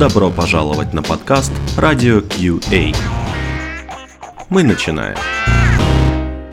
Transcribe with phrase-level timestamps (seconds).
[0.00, 2.96] Добро пожаловать на подкаст «Радио QA».
[4.48, 5.14] Мы начинаем.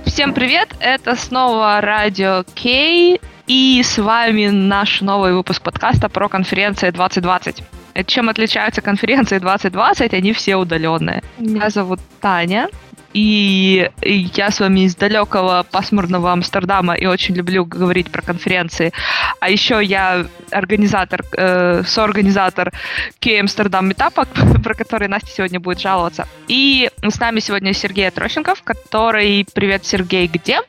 [0.06, 6.90] Всем привет, это снова Радио Кей, и с вами наш новый выпуск подкаста про конференции
[6.90, 7.64] 2020.
[8.06, 10.14] Чем отличаются конференции 2020?
[10.14, 11.24] Они все удаленные.
[11.38, 12.68] Меня зовут Таня,
[13.14, 18.92] и я с вами из далекого пасмурного Амстердама и очень люблю говорить про конференции.
[19.40, 22.72] А еще я организатор, э, соорганизатор
[23.20, 24.26] Кей Амстердам Метапа,
[24.64, 26.28] про который Настя сегодня будет жаловаться.
[26.48, 29.46] И с нами сегодня Сергей Трощенков, который...
[29.54, 30.62] Привет, Сергей, где?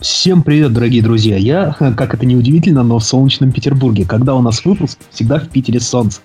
[0.00, 1.36] Всем привет, дорогие друзья.
[1.36, 4.04] Я, как это не удивительно, но в солнечном Петербурге.
[4.04, 6.20] Когда у нас выпуск, всегда в Питере солнце.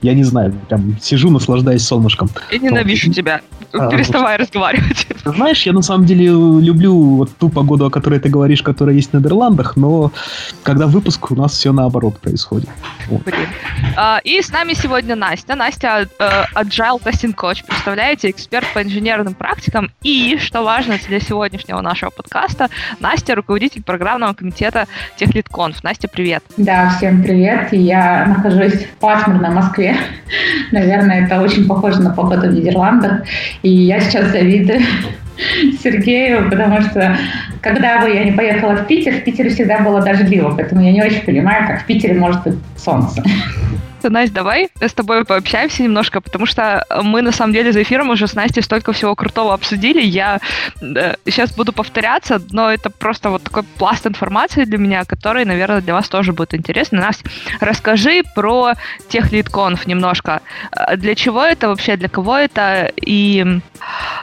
[0.00, 2.28] Я не знаю, там сижу, наслаждаюсь солнышком.
[2.50, 3.16] Я ненавижу вот.
[3.16, 3.40] тебя.
[3.72, 4.42] А, Переставай вот.
[4.42, 5.06] разговаривать.
[5.24, 9.12] Знаешь, я на самом деле люблю вот ту погоду, о которой ты говоришь, которая есть
[9.12, 10.10] в Нидерландах, но
[10.64, 12.68] когда выпуск, у нас все наоборот происходит.
[13.08, 13.22] Вот.
[13.22, 13.46] Блин.
[13.96, 15.54] А, и с нами сегодня Настя.
[15.54, 17.64] Настя uh, Agile Testing Coach.
[17.66, 19.92] Представляете, эксперт по инженерным практикам.
[20.02, 22.68] И, что важно для сегодняшнего нашего подкаста,
[23.00, 24.86] Настя, руководитель программного комитета
[25.18, 25.76] TechLeadConf.
[25.82, 26.42] Настя, привет.
[26.56, 27.68] Да, всем привет.
[27.72, 29.96] Я нахожусь в пасмурной Москве.
[30.72, 33.22] Наверное, это очень похоже на погоду в Нидерландах.
[33.62, 34.80] И я сейчас завидую
[35.82, 37.16] Сергею, потому что
[37.60, 41.02] когда бы я не поехала в Питер, в Питере всегда было дождливо, поэтому я не
[41.02, 43.22] очень понимаю, как в Питере может быть солнце.
[44.10, 48.26] Настя, давай с тобой пообщаемся немножко, потому что мы, на самом деле, за эфиром уже
[48.26, 50.02] с Настей столько всего крутого обсудили.
[50.02, 50.40] Я
[50.80, 55.80] э, сейчас буду повторяться, но это просто вот такой пласт информации для меня, который, наверное,
[55.80, 57.00] для вас тоже будет интересно.
[57.00, 57.24] Настя,
[57.60, 58.72] расскажи про
[59.10, 60.40] TechLeadConf немножко.
[60.76, 63.60] Э, для чего это вообще, для кого это и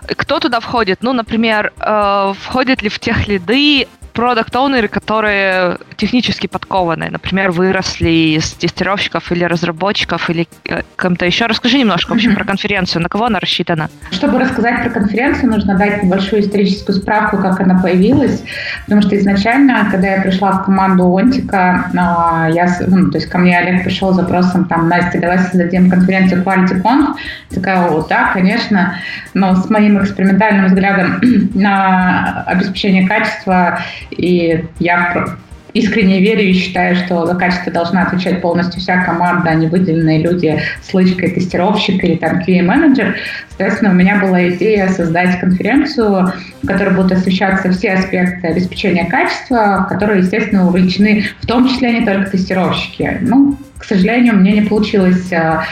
[0.05, 0.99] кто туда входит?
[1.01, 3.87] Ну, например, э, входят ли в тех лиды
[4.19, 11.45] продукт-оунеры, которые технически подкованные, например, выросли из тестировщиков или разработчиков или э, кем-то еще.
[11.45, 13.89] Расскажи немножко, в общем, про конференцию, на кого она рассчитана?
[14.11, 18.43] Чтобы рассказать про конференцию, нужно дать небольшую историческую справку, как она появилась,
[18.83, 23.37] потому что изначально, когда я пришла в команду Онтика, а, я, ну, то есть ко
[23.37, 27.15] мне Олег пришел с запросом, там, Настя, давай создадим конференцию QualityConf.
[27.55, 28.95] Такая, о, да, конечно,
[29.33, 31.21] но с моим экспериментальным взглядом
[31.53, 33.79] на обеспечение качества
[34.11, 35.37] и я
[35.73, 40.19] искренне верю и считаю, что за качество должна отвечать полностью вся команда, а не выделенные
[40.19, 43.15] люди с лычкой тестировщик или там QA-менеджер.
[43.59, 46.31] Соответственно, у меня была идея создать конференцию,
[46.63, 51.99] в которой будут освещаться все аспекты обеспечения качества, в которые, естественно, увлечены в том числе
[51.99, 53.17] не только тестировщики.
[53.19, 55.63] Ну, к сожалению, мне не получилось, а,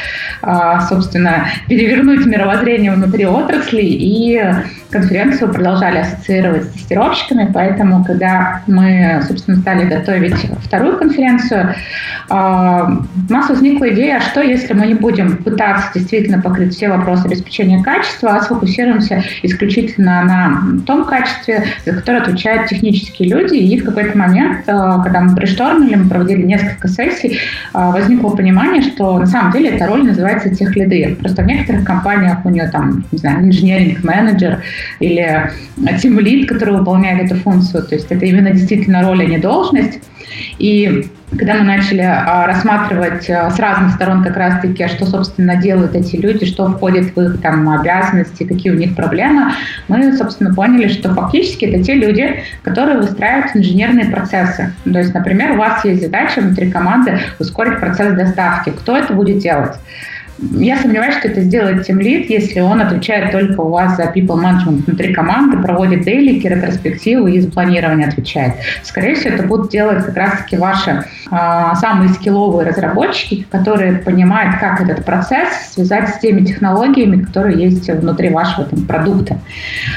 [0.42, 4.42] а, собственно, перевернуть мировоззрение внутри отрасли, и
[4.90, 11.76] конференцию продолжали ассоциировать с тестировщиками, поэтому, когда мы, собственно, стали готовить вторую конференцию,
[12.30, 12.90] а,
[13.30, 17.77] у нас возникла идея, что если мы не будем пытаться действительно покрыть все вопросы обеспечения
[17.84, 24.18] качества, а сфокусируемся исключительно на том качестве, за которое отвечают технические люди, и в какой-то
[24.18, 27.40] момент, когда мы приштормили, мы проводили несколько сессий,
[27.74, 31.16] возникло понимание, что на самом деле эта роль называется тех лиды.
[31.20, 34.64] Просто в некоторых компаниях у нее там, не знаю, инженеринг-менеджер
[35.00, 35.52] или
[36.02, 37.84] тим-лид, который выполняет эту функцию.
[37.84, 40.00] То есть это именно действительно роль, а не должность.
[40.60, 45.94] И когда мы начали а, рассматривать а, с разных сторон как раз-таки, что, собственно, делают
[45.94, 49.52] эти люди, что входит в их там обязанности, какие у них проблемы,
[49.90, 54.74] мы, собственно, поняли, что фактически это те люди, которые выстраивают инженерные процессы.
[54.86, 58.70] То есть, например, у вас есть задача внутри команды ускорить процесс доставки.
[58.70, 59.74] Кто это будет делать?
[60.40, 64.40] Я сомневаюсь, что это сделает тем лид, если он отвечает только у вас за people
[64.40, 68.54] management внутри команды, проводит дейлики, ретроспективы и за планирование отвечает.
[68.84, 74.80] Скорее всего, это будут делать как раз-таки ваши а, самые скилловые разработчики, которые понимают, как
[74.80, 79.40] этот процесс связать с теми технологиями, которые есть внутри вашего там, продукта.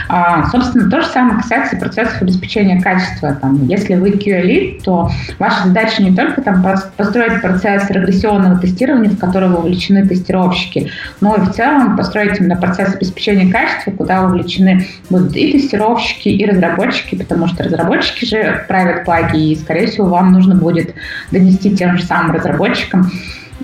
[0.09, 3.35] А, собственно, то же самое касается процессов обеспечения качества.
[3.35, 6.65] Там, если вы QA-лид, то ваша задача не только там,
[6.97, 10.91] построить процесс регрессионного тестирования, в который вовлечены тестировщики, тестировщики,
[11.21, 17.17] но в целом построить именно процесс обеспечения качества, куда вовлечены будут и тестировщики, и разработчики,
[17.17, 20.95] потому что разработчики же правят плаги, и, скорее всего, вам нужно будет
[21.31, 23.11] донести тем же самым разработчикам,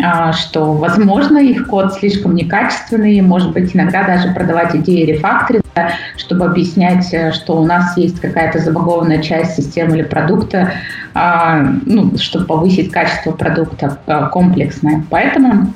[0.03, 6.45] а, что, возможно, их код слишком некачественный, может быть, иногда даже продавать идеи рефакторинга, чтобы
[6.45, 10.73] объяснять, э, что у нас есть какая-то забагованная часть системы или продукта,
[11.15, 15.03] а, ну, чтобы повысить качество продукта э, комплексное.
[15.09, 15.73] Поэтому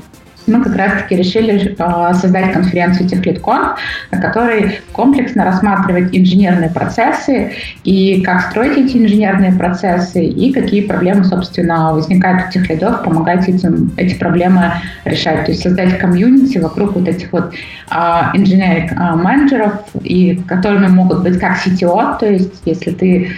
[0.51, 3.77] мы как раз-таки решили э, создать конференцию TechLeadConf,
[4.11, 7.53] на которой комплексно рассматривать инженерные процессы
[7.85, 13.49] и как строить эти инженерные процессы и какие проблемы, собственно, возникают у тех лидов, помогать
[13.49, 14.73] этим, эти проблемы
[15.05, 15.47] решать.
[15.47, 17.95] То есть создать комьюнити вокруг вот этих вот э,
[18.35, 19.71] инженерных э,
[20.03, 23.31] и которыми могут быть как CTO, то есть если ты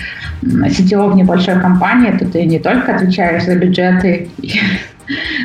[0.43, 4.29] CTO в небольшой компании, то ты не только отвечаешь за бюджеты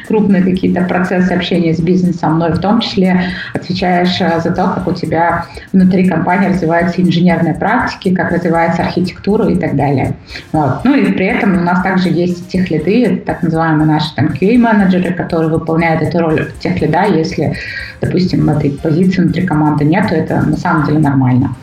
[0.07, 3.21] крупные какие-то процессы общения с бизнесом, но и в том числе
[3.53, 9.47] отвечаешь э, за то, как у тебя внутри компании развиваются инженерные практики, как развивается архитектура
[9.49, 10.15] и так далее.
[10.51, 10.83] Вот.
[10.83, 15.13] Ну и при этом у нас также есть тех лиды, так называемые наши там QA-менеджеры,
[15.13, 17.53] которые выполняют эту роль тех лида, если,
[18.01, 21.55] допустим, этой позиции внутри команды нет, то это на самом деле нормально.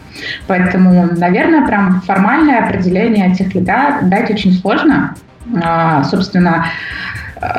[0.47, 5.15] Поэтому, наверное, прям формальное определение тех лида дать очень сложно.
[5.63, 6.67] А, собственно,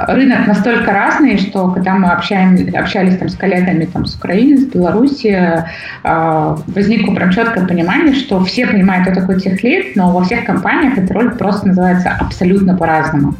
[0.07, 4.65] рынок настолько разный, что когда мы общаем, общались там с коллегами там, с Украины, с
[4.65, 5.63] Беларуси,
[6.03, 10.97] э, возникло прям четкое понимание, что все понимают, кто такой техлит, но во всех компаниях
[10.97, 13.35] эта роль просто называется абсолютно по-разному.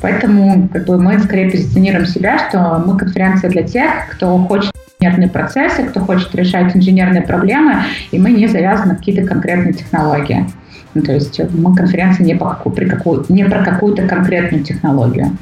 [0.00, 5.28] Поэтому как бы, мы скорее позиционируем себя, что мы конференция для тех, кто хочет инженерные
[5.28, 10.46] процессы, кто хочет решать инженерные проблемы, и мы не завязаны на какие-то конкретные технологии.
[10.94, 15.36] Ну, то есть мы конференция не, по при какую, не про какую-то конкретную технологию.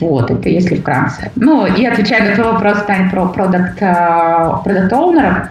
[0.00, 1.30] Вот, это если вкратце.
[1.34, 5.48] Ну, и отвечая на твой вопрос, Тань, про продукт, продукт оунеров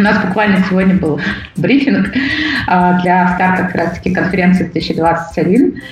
[0.00, 1.20] у нас буквально сегодня был
[1.56, 2.08] брифинг
[2.68, 5.82] uh, для старта как раз-таки конференции 2021.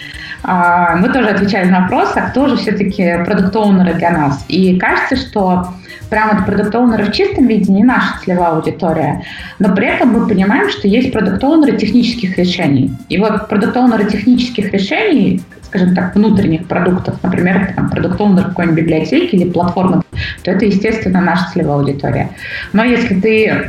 [0.44, 4.46] Uh, мы тоже отвечали на вопрос, а кто же все-таки продукт оунеры для нас.
[4.48, 5.74] И кажется, что
[6.08, 9.24] прямо вот продукт-оунеры в чистом виде не наша целевая аудитория,
[9.58, 12.90] но при этом мы понимаем, что есть продукт-оунеры технических решений.
[13.08, 19.50] И вот продукт-оунеры технических решений, скажем так, внутренних продуктов, например, там, продукт-оунер какой-нибудь библиотеки или
[19.50, 20.02] платформы,
[20.42, 22.30] то это, естественно, наша целевая аудитория.
[22.72, 23.68] Но если ты э,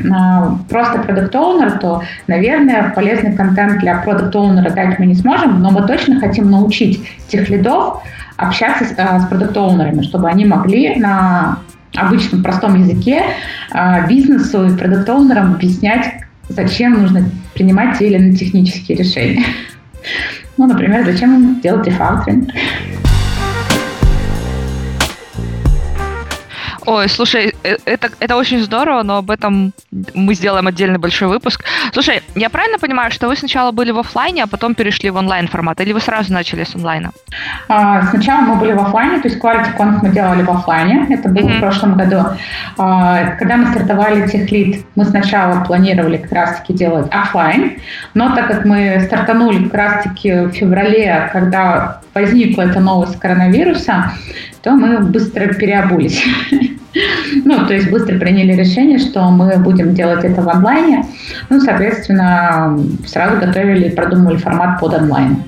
[0.70, 6.20] просто продукт-оунер, то, наверное, полезный контент для продукт-оунера дать мы не сможем, но мы точно
[6.20, 8.02] хотим научить тех лидов
[8.38, 11.60] общаться с, э, с продукт-оунерами, чтобы они могли на
[12.00, 13.24] обычном простом языке
[13.72, 19.44] а, бизнесу и продукт-оунерам объяснять, зачем нужно принимать те или иные технические решения.
[20.58, 22.50] Ну, например, зачем делать дефакторинг.
[26.90, 29.74] Ой, слушай, э, это, это очень здорово, но об этом
[30.16, 31.64] мы сделаем отдельный большой выпуск.
[31.94, 35.48] Слушай, я правильно понимаю, что вы сначала были в офлайне, а потом перешли в онлайн
[35.48, 37.12] формат, или вы сразу начали с онлайна?
[37.68, 41.30] А, сначала мы были в офлайне, то есть Quality Conf мы делали в офлайне, это
[41.30, 41.58] было mm-hmm.
[41.58, 42.26] в прошлом году.
[42.80, 47.78] А, когда мы стартовали TechLead, мы сначала планировали как раз-таки делать офлайн,
[48.16, 54.12] но так как мы стартанули как раз-таки в феврале, когда возникла эта новость коронавируса,
[54.62, 56.24] то мы быстро переобулись.
[57.46, 61.06] Ну, то есть быстро приняли решение, что мы будем делать это в онлайне.
[61.50, 65.44] Ну, соответственно, сразу готовили и продумали формат под онлайн.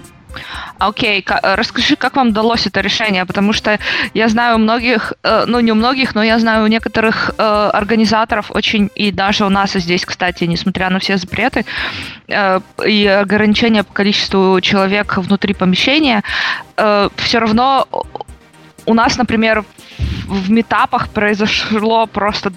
[0.81, 1.55] Окей, okay.
[1.55, 3.77] расскажи, как вам удалось это решение, потому что
[4.15, 7.69] я знаю у многих, э, ну не у многих, но я знаю у некоторых э,
[7.73, 11.65] организаторов очень, и даже у нас здесь, кстати, несмотря на все запреты
[12.27, 16.23] э, и ограничения по количеству человек внутри помещения,
[16.75, 17.87] все равно
[18.85, 19.63] у нас, например,
[20.31, 22.53] в метапах произошло просто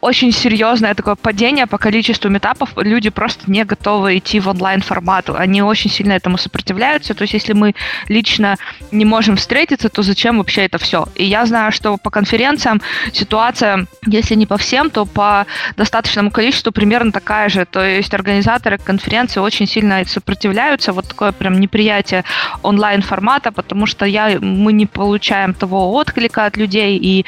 [0.00, 2.70] очень серьезное такое падение по количеству метапов.
[2.76, 5.30] Люди просто не готовы идти в онлайн-формат.
[5.30, 7.14] Они очень сильно этому сопротивляются.
[7.14, 7.74] То есть, если мы
[8.08, 8.56] лично
[8.92, 11.06] не можем встретиться, то зачем вообще это все?
[11.14, 12.80] И я знаю, что по конференциям
[13.12, 17.64] ситуация, если не по всем, то по достаточному количеству примерно такая же.
[17.64, 20.92] То есть, организаторы конференции очень сильно сопротивляются.
[20.92, 22.24] Вот такое прям неприятие
[22.62, 26.97] онлайн-формата, потому что я, мы не получаем того отклика от людей.
[26.98, 27.24] И,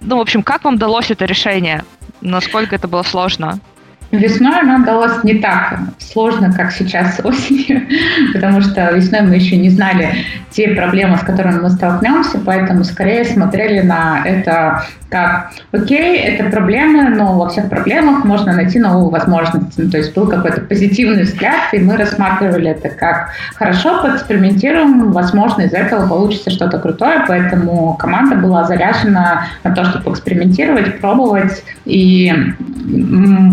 [0.00, 1.84] ну, в общем, как вам далось это решение?
[2.20, 3.60] Насколько это было сложно?
[4.10, 7.82] Весной оно далось не так сложно, как сейчас осенью,
[8.32, 10.10] потому что весной мы еще не знали
[10.50, 17.08] те проблемы, с которыми мы столкнемся, поэтому скорее смотрели на это как, окей, это проблемы,
[17.10, 19.76] но во всех проблемах можно найти новую возможность.
[19.76, 25.62] Ну, то есть был какой-то позитивный взгляд, и мы рассматривали это как хорошо, поэкспериментируем, возможно,
[25.62, 32.32] из этого получится что-то крутое, поэтому команда была заряжена на то, чтобы экспериментировать, пробовать, и,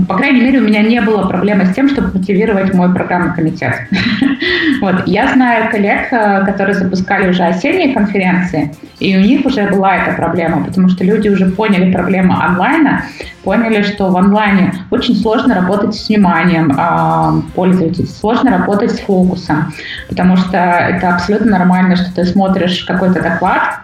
[0.07, 3.73] по крайней мере, у меня не было проблемы с тем, чтобы мотивировать мой программный комитет.
[4.81, 5.07] Вот.
[5.07, 10.15] Я знаю коллег, э, которые запускали уже осенние конференции, и у них уже была эта
[10.15, 13.05] проблема, потому что люди уже поняли проблему онлайна,
[13.43, 19.73] поняли, что в онлайне очень сложно работать с вниманием э, пользователей, сложно работать с фокусом,
[20.09, 23.79] потому что это абсолютно нормально, что ты смотришь какой-то доклад,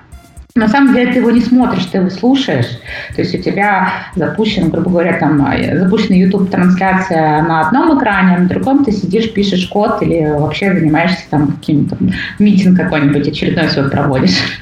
[0.55, 2.67] на самом деле ты его не смотришь, ты его слушаешь.
[3.15, 8.39] То есть у тебя запущен, грубо говоря, там э, запущена YouTube-трансляция на одном экране, а
[8.41, 11.97] на другом ты сидишь, пишешь код или вообще занимаешься там каким-то
[12.37, 14.37] митинг какой-нибудь очередной свой проводишь.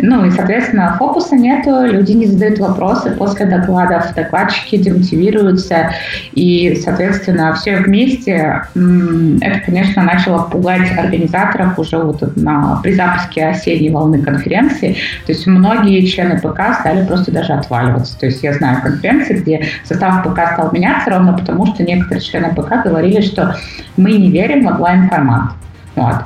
[0.00, 5.90] Ну и, соответственно, фокуса нету, люди не задают вопросы после докладов, докладчики демотивируются,
[6.32, 8.62] и, соответственно, все вместе.
[8.74, 15.46] Это, конечно, начало пугать организаторов уже вот на, при запуске осенней волны конференции, то есть
[15.46, 18.18] многие члены ПК стали просто даже отваливаться.
[18.18, 22.54] То есть я знаю конференции, где состав ПК стал меняться ровно потому, что некоторые члены
[22.54, 23.56] ПК говорили, что
[23.96, 25.52] мы не верим в онлайн-формат.
[25.96, 26.16] Вот.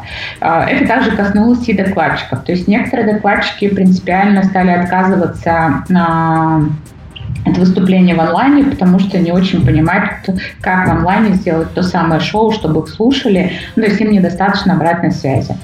[0.41, 2.45] А, это также коснулось и докладчиков.
[2.45, 5.85] То есть некоторые докладчики принципиально стали отказываться
[7.45, 10.11] от выступления в онлайне, потому что не очень понимают,
[10.61, 14.75] как в онлайне сделать то самое шоу, чтобы их слушали, ну, то есть им недостаточно
[14.75, 15.57] обратной связи.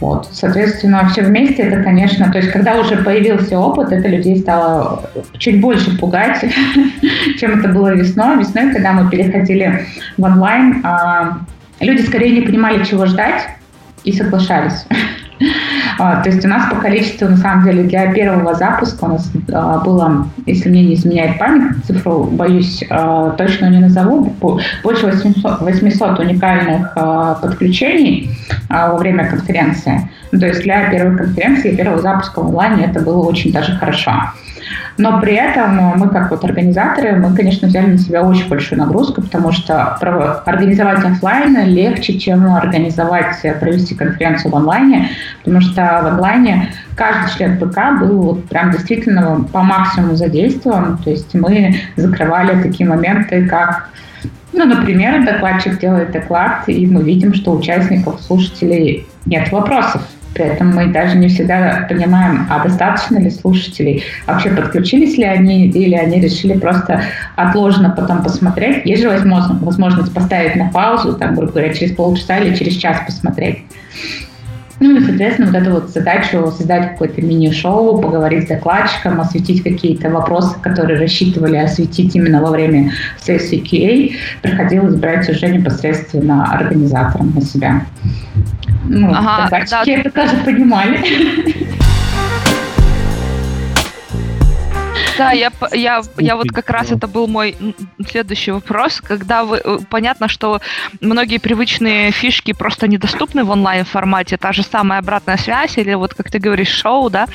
[0.00, 0.28] Вот.
[0.32, 5.60] Соответственно, все вместе это, конечно, то есть когда уже появился опыт, это людей стало чуть
[5.60, 6.42] больше пугать,
[7.38, 8.38] чем это было весной.
[8.38, 11.40] Весной, когда мы переходили в онлайн, а,
[11.80, 13.46] люди скорее не понимали, чего ждать,
[14.04, 14.86] и соглашались.
[15.98, 19.30] А, то есть у нас по количеству, на самом деле, для первого запуска у нас
[19.52, 24.34] а, было, если мне не изменяет память, цифру, боюсь, а, точно не назову,
[24.82, 26.94] больше 800, 800 уникальных
[27.40, 28.30] подключений
[28.68, 30.10] во время конференции.
[30.30, 34.12] То есть для первой конференции, первого запуска в онлайне это было очень даже хорошо.
[35.00, 39.22] Но при этом мы, как вот организаторы, мы, конечно, взяли на себя очень большую нагрузку,
[39.22, 39.96] потому что
[40.44, 47.58] организовать офлайн легче, чем организовать, провести конференцию в онлайне, потому что в онлайне каждый член
[47.58, 53.90] ПК был вот прям действительно по максимуму задействован, то есть мы закрывали такие моменты, как
[54.52, 60.02] ну, например, докладчик делает доклад, и мы видим, что у участников, слушателей нет вопросов.
[60.34, 65.66] При этом мы даже не всегда понимаем, а достаточно ли слушателей, вообще подключились ли они,
[65.66, 67.02] или они решили просто
[67.36, 68.86] отложено потом посмотреть.
[68.86, 72.98] Есть же возможность, возможность поставить на паузу, там, грубо говоря, через полчаса или через час
[73.04, 73.64] посмотреть.
[74.80, 80.08] Ну и, соответственно, вот эту вот задачу создать какое-то мини-шоу, поговорить с докладчиком, осветить какие-то
[80.08, 87.42] вопросы, которые рассчитывали осветить именно во время сессии QA, приходилось брать уже непосредственно организатором на
[87.42, 87.82] себя.
[88.88, 90.00] Ну, ага, докладчики да.
[90.00, 90.98] это тоже понимали.
[95.20, 97.54] Да, я, я, я вот как раз это был мой
[98.08, 100.62] следующий вопрос, когда вы, э, понятно, что
[101.02, 106.14] многие привычные фишки просто недоступны в онлайн формате, та же самая обратная связь или вот
[106.14, 107.26] как ты говоришь шоу, да,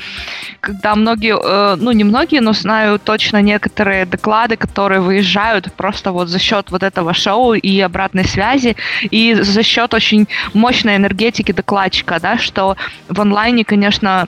[0.58, 6.26] когда многие, э, ну не многие, но знаю точно некоторые доклады, которые выезжают просто вот
[6.28, 8.74] за счет вот этого шоу и обратной связи
[9.12, 12.76] и за счет очень мощной энергетики докладчика, да, что
[13.08, 14.26] в онлайне, конечно,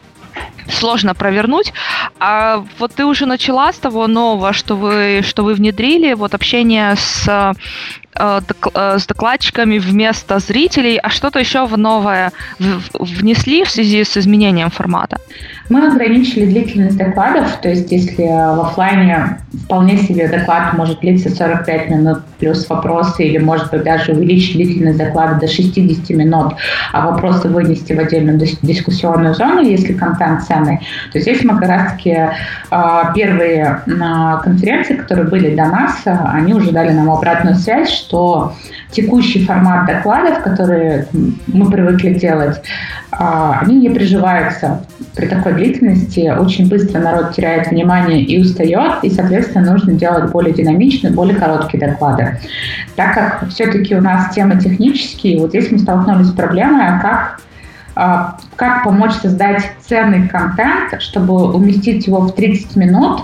[0.71, 1.73] сложно провернуть.
[2.19, 6.95] А вот ты уже начала с того нового, что вы, что вы внедрили, вот общение
[6.97, 7.55] с
[8.19, 15.19] с докладчиками вместо зрителей, а что-то еще в новое внесли в связи с изменением формата?
[15.69, 21.91] Мы ограничили длительность докладов, то есть если в офлайне вполне себе доклад может длиться 45
[21.91, 26.55] минут плюс вопросы, или может быть даже увеличить длительность доклада до 60 минут,
[26.93, 30.81] а вопросы вынести в отдельную дискуссионную зону, если контент ценный,
[31.13, 33.83] то здесь мы как раз-таки э, первые
[34.43, 38.55] конференции, которые были до нас, они уже дали нам обратную связь, что
[38.91, 41.07] текущий формат докладов, которые
[41.47, 42.61] мы привыкли делать,
[43.11, 44.85] а, они не приживаются
[45.15, 46.33] при такой длительности.
[46.39, 51.87] Очень быстро народ теряет внимание и устает, и, соответственно, нужно делать более динамичные, более короткие
[51.87, 52.39] доклады.
[52.97, 57.41] Так как все-таки у нас темы технические, вот здесь мы столкнулись с проблемой, а как
[57.95, 63.23] а, как помочь создать ценный контент, чтобы уместить его в 30 минут,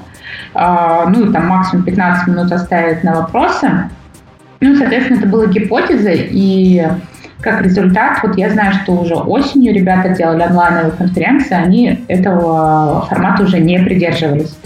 [0.52, 3.88] а, ну и там максимум 15 минут оставить на вопросы,
[4.68, 6.86] ну, соответственно, это была гипотеза, и
[7.40, 13.42] как результат, вот я знаю, что уже осенью ребята делали онлайновые конференции, они этого формата
[13.42, 14.56] уже не придерживались.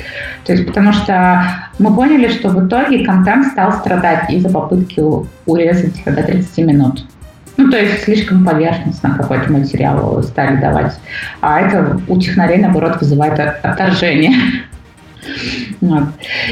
[0.44, 1.42] То есть потому что
[1.80, 5.02] мы поняли, что в итоге контент стал страдать из-за попытки
[5.46, 7.04] урезать до 30 минут.
[7.56, 10.96] Ну, то есть слишком поверхностно какой-то материал стали давать.
[11.40, 14.36] А это у технарей, наоборот, вызывает отторжение.
[15.80, 16.04] Вот.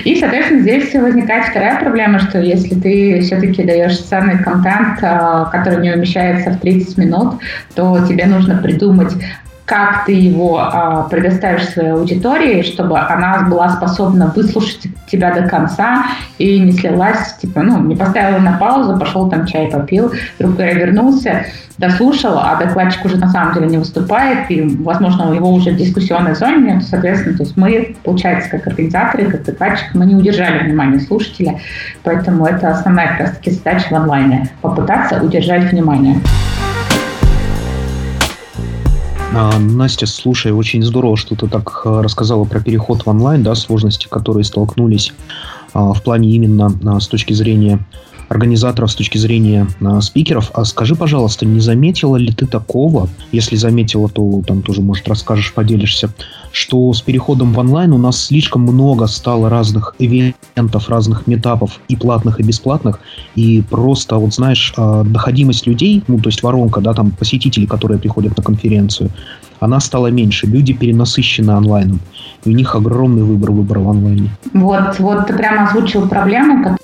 [0.05, 5.83] И, соответственно, здесь возникает вторая проблема, что если ты все-таки даешь ценный контент, а, который
[5.83, 7.35] не умещается в 30 минут,
[7.75, 9.13] то тебе нужно придумать
[9.67, 16.05] как ты его а, предоставишь своей аудитории, чтобы она была способна выслушать тебя до конца
[16.39, 20.75] и не слилась, типа, ну, не поставила на паузу, пошел там чай попил, друг говоря,
[20.75, 21.47] вернулся,
[21.79, 25.77] дослушал, а докладчик уже на самом деле не выступает, и, возможно, у него уже в
[25.77, 30.65] дискуссионной зоне нет, соответственно, то есть мы, получается, как организаторы, как докладчик, мы не удержали
[30.65, 31.59] внимание слушателя,
[32.05, 36.21] поэтому это основная как раз-таки задача в онлайне– попытаться удержать внимание.
[39.39, 43.55] А, Настя, слушай, очень здорово, что ты так э, рассказала про переход в онлайн, да,
[43.55, 45.13] сложности, которые столкнулись
[45.75, 47.81] а, в плане именно а, с точки зрения
[48.29, 49.67] организаторов, с точки зрения
[50.01, 50.51] спикеров.
[50.55, 55.53] А скажи, пожалуйста, не заметила ли ты такого, если заметила, то там тоже, может, расскажешь,
[55.55, 56.11] поделишься,
[56.53, 61.97] что с переходом в онлайн у нас слишком много стало разных ивентов, разных метапов и
[61.97, 63.01] платных, и бесплатных,
[63.35, 68.37] и просто, вот знаешь, доходимость людей, ну, то есть воронка, да, там посетителей, которые приходят
[68.37, 69.11] на конференцию,
[69.61, 70.47] она стала меньше.
[70.47, 72.01] Люди перенасыщены онлайном.
[72.45, 74.31] И у них огромный выбор выбора в онлайне.
[74.53, 76.77] Вот, вот ты прямо озвучил проблему,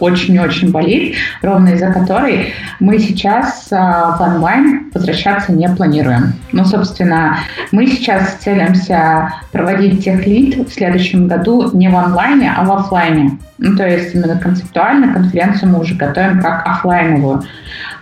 [0.00, 6.34] очень-очень болит, ровно из-за которой мы сейчас а, в онлайн возвращаться не планируем.
[6.52, 7.38] Ну, собственно,
[7.70, 13.38] мы сейчас целимся проводить тех лид в следующем году не в онлайне, а в офлайне.
[13.62, 17.42] Ну, то есть именно концептуально конференцию мы уже готовим как офлайновую.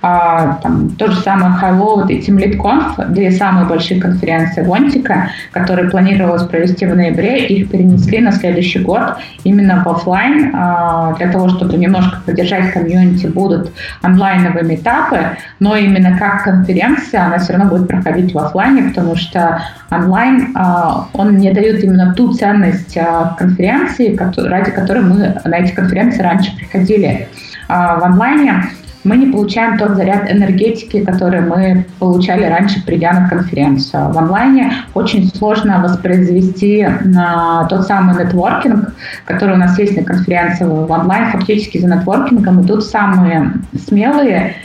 [0.01, 5.31] А, там, то же самое Hello и Team Lead Conf, две самые большие конференции Вонтика,
[5.51, 11.33] которые планировалось провести в ноябре, их перенесли на следующий год именно в офлайн, а, для
[11.33, 13.73] того, чтобы немножко поддержать комьюнити, будут
[14.03, 19.61] онлайновые этапы, но именно как конференция она все равно будет проходить в офлайне, потому что
[19.91, 25.75] онлайн, а, он не дает именно ту ценность а, конференции, ради которой мы на эти
[25.75, 27.29] конференции раньше приходили.
[27.69, 28.65] В онлайне
[29.05, 34.13] мы не получаем тот заряд энергетики, который мы получали раньше, придя на конференцию.
[34.13, 38.93] В онлайне очень сложно воспроизвести на тот самый нетворкинг,
[39.25, 40.65] который у нас есть на конференции.
[40.65, 43.53] В онлайн фактически за нетворкингом идут самые
[43.87, 44.57] смелые,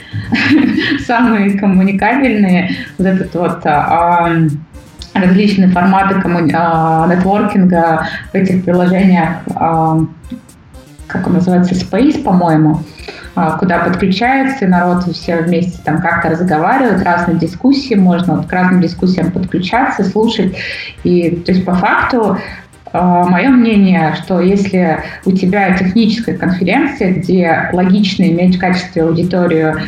[1.06, 4.28] самые коммуникабельные, вот этот вот а,
[5.14, 6.16] различные форматы
[6.52, 10.00] а, нетворкинга в этих приложениях, а,
[11.06, 12.82] как он называется, Space, по-моему,
[13.34, 18.80] а, куда подключается народ, все вместе там как-то разговаривают, разные дискуссии, можно вот к разным
[18.80, 20.54] дискуссиям подключаться, слушать.
[21.02, 22.38] И то есть по факту
[22.92, 29.80] а, Мое мнение, что если у тебя техническая конференция, где логично иметь в качестве аудиторию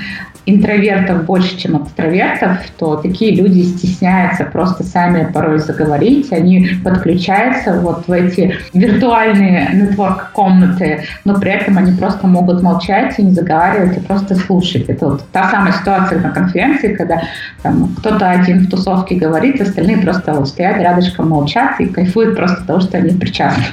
[0.46, 8.06] интровертов больше, чем экстравертов, то такие люди стесняются просто сами порой заговорить, они подключаются вот
[8.06, 14.00] в эти виртуальные нетворк-комнаты, но при этом они просто могут молчать и не заговаривать, и
[14.00, 14.88] просто слушать.
[14.88, 17.22] Это вот та самая ситуация на конференции, когда
[17.62, 22.64] там, кто-то один в тусовке говорит, остальные просто вот стоят рядышком, молчат и кайфуют просто
[22.64, 23.64] того, что они причастны.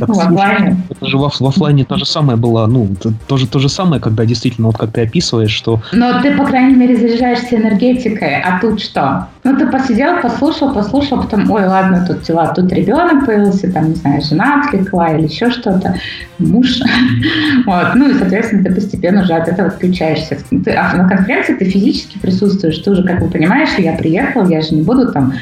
[0.00, 0.76] Так, в офлайне.
[0.90, 2.88] Это же в, в офлайне то же самое было, ну,
[3.26, 5.80] тоже то же самое, когда действительно, вот как ты описываешь, что...
[5.92, 9.28] Но ты, по крайней мере, заряжаешься энергетикой, а тут что?
[9.44, 13.94] Ну, ты посидел, послушал, послушал, потом, ой, ладно, тут дела, тут ребенок появился, там, не
[13.96, 15.96] знаю, жена отвлекла или еще что-то,
[16.38, 16.80] муж.
[17.66, 20.38] вот, ну, и, соответственно, ты постепенно уже от этого отключаешься.
[20.64, 24.60] Ты, а на конференции ты физически присутствуешь, ты уже как бы понимаешь, я приехал, я
[24.60, 25.34] же не буду там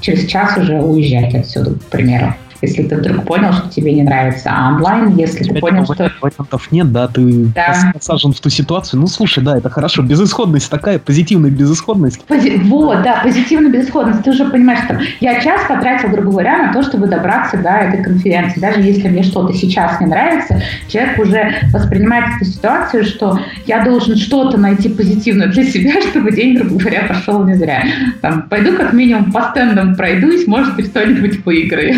[0.00, 4.50] через час уже уезжать отсюда, к примеру если ты вдруг понял, что тебе не нравится.
[4.52, 6.10] А онлайн, если ты понял, что...
[6.20, 7.92] Вариантов нет, да, ты да.
[7.92, 9.00] посажен в ту ситуацию.
[9.00, 10.02] Ну, слушай, да, это хорошо.
[10.02, 12.22] Безысходность такая, позитивная безысходность.
[12.24, 12.58] Пози...
[12.64, 14.22] Вот, да, позитивная безысходность.
[14.22, 18.02] Ты уже понимаешь, что я час потратил, грубо говоря, на то, чтобы добраться до этой
[18.02, 18.60] конференции.
[18.60, 24.16] Даже если мне что-то сейчас не нравится, человек уже воспринимает эту ситуацию, что я должен
[24.16, 27.84] что-то найти позитивное для себя, чтобы день, грубо говоря, пошел не зря.
[28.20, 31.94] Там, пойду как минимум по стендам пройдусь, может быть, что-нибудь выиграю.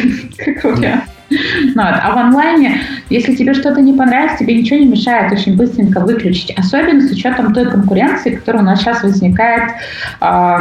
[0.62, 1.02] Говоря.
[1.28, 1.94] Ну, вот.
[2.02, 6.56] А в онлайне, если тебе что-то не понравится, тебе ничего не мешает очень быстренько выключить.
[6.56, 9.72] Особенно с учетом той конкуренции, которая у нас сейчас возникает
[10.20, 10.58] э,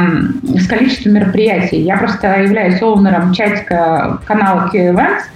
[0.59, 1.81] с количеством мероприятий.
[1.81, 5.35] Я просто являюсь оунером чатика канала Q-Events, а,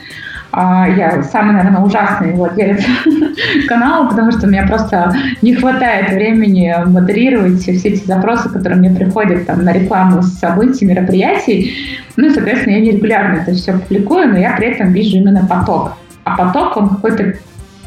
[0.54, 2.84] я самый, наверное, ужасный владелец
[3.68, 8.90] канала, потому что у меня просто не хватает времени модерировать все эти запросы, которые мне
[8.90, 11.76] приходят там, на рекламу событий, мероприятий.
[12.18, 15.94] Ну и, соответственно, я нерегулярно это все публикую, но я при этом вижу именно поток.
[16.24, 17.36] А поток, он какой-то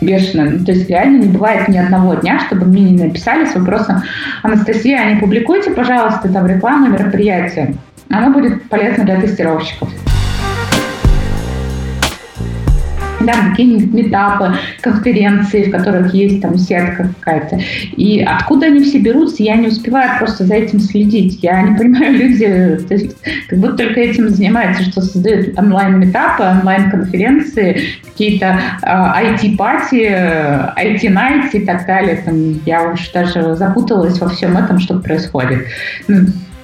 [0.01, 0.51] бешеный.
[0.51, 4.03] Ну, то есть реально не бывает ни одного дня, чтобы мне не написали с вопросом
[4.43, 7.75] «Анастасия, а не публикуйте, пожалуйста, там рекламу мероприятия».
[8.11, 9.89] Оно будет полезно для тестировщиков.
[13.27, 17.61] Да, какие-нибудь метапы, конференции, в которых есть там сетка какая-то.
[17.97, 21.43] И откуда они все берутся, я не успеваю просто за этим следить.
[21.43, 23.17] Я не понимаю, люди то есть,
[23.49, 30.03] как будто только этим занимаются, что создают онлайн-метапы, онлайн-конференции, какие-то э, IT-пати,
[30.77, 32.23] IT-найт и так далее.
[32.25, 35.67] Там, я уж даже запуталась во всем этом, что происходит.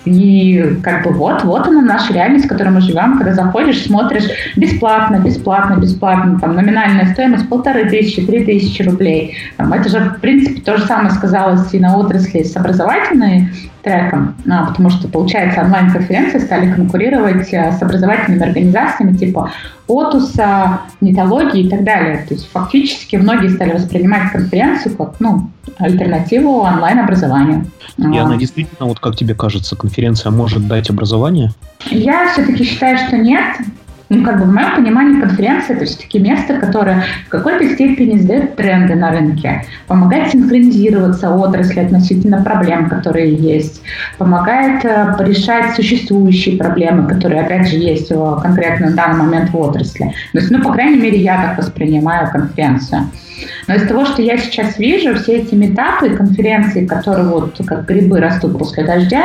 [0.04, 4.24] И как бы вот, вот она наша реальность, в которой мы живем, когда заходишь, смотришь
[4.56, 9.36] бесплатно, бесплатно, бесплатно, там номинальная стоимость полторы тысячи, три тысячи рублей.
[9.56, 13.48] Там, это же, в принципе, то же самое сказалось и на отрасли с образовательной
[13.82, 19.52] треком, а, потому что, получается, онлайн-конференции стали конкурировать а, с образовательными организациями типа
[19.86, 22.24] ОТУСа, нетологии и так далее.
[22.28, 27.66] То есть фактически многие стали воспринимать конференцию как ну, альтернативу онлайн-образованию.
[27.98, 31.52] И она действительно, вот как тебе кажется, конференция может дать образование?
[31.90, 33.56] Я все-таки считаю, что нет.
[34.08, 38.56] Ну, как бы в моем понимании конференция это все-таки место, которое в какой-то степени задает
[38.56, 43.82] тренды на рынке, помогает синхронизироваться отрасли относительно проблем, которые есть,
[44.16, 50.12] помогает э, решать существующие проблемы, которые, опять же, есть конкретно в данный момент в отрасли.
[50.32, 53.10] То есть, ну, по крайней мере, я так воспринимаю конференцию.
[53.66, 58.20] Но из того, что я сейчас вижу, все эти метапы, конференции, которые вот как грибы
[58.20, 59.24] растут после дождя,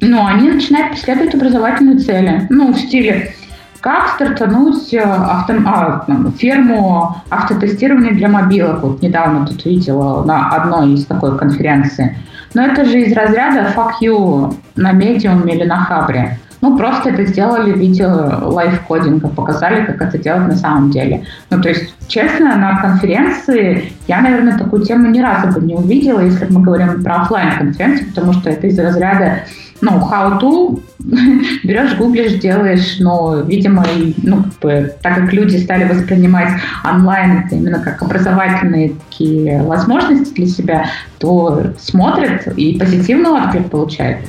[0.00, 2.46] ну, они начинают преследовать образовательные цели.
[2.50, 3.34] Ну, в стиле
[3.82, 6.06] как стартануть э, авто, а,
[6.38, 8.80] ферму автотестирования для мобилок.
[8.82, 12.16] Вот недавно тут видела на одной из такой конференции.
[12.54, 16.38] Но это же из разряда fuck you на медиум или на хабре.
[16.60, 21.24] Ну, просто это сделали в виде лайфкодинга, показали, как это делать на самом деле.
[21.50, 26.20] Ну, то есть, честно, на конференции я, наверное, такую тему ни разу бы не увидела,
[26.20, 29.40] если мы говорим про офлайн конференции потому что это из разряда
[29.82, 30.80] ну, how to,
[31.64, 33.84] берешь, гуглишь, делаешь, но, видимо,
[34.18, 36.48] ну, как бы, так как люди стали воспринимать
[36.84, 40.86] онлайн это именно как образовательные такие возможности для себя,
[41.18, 44.20] то смотрят и позитивный отклик получают.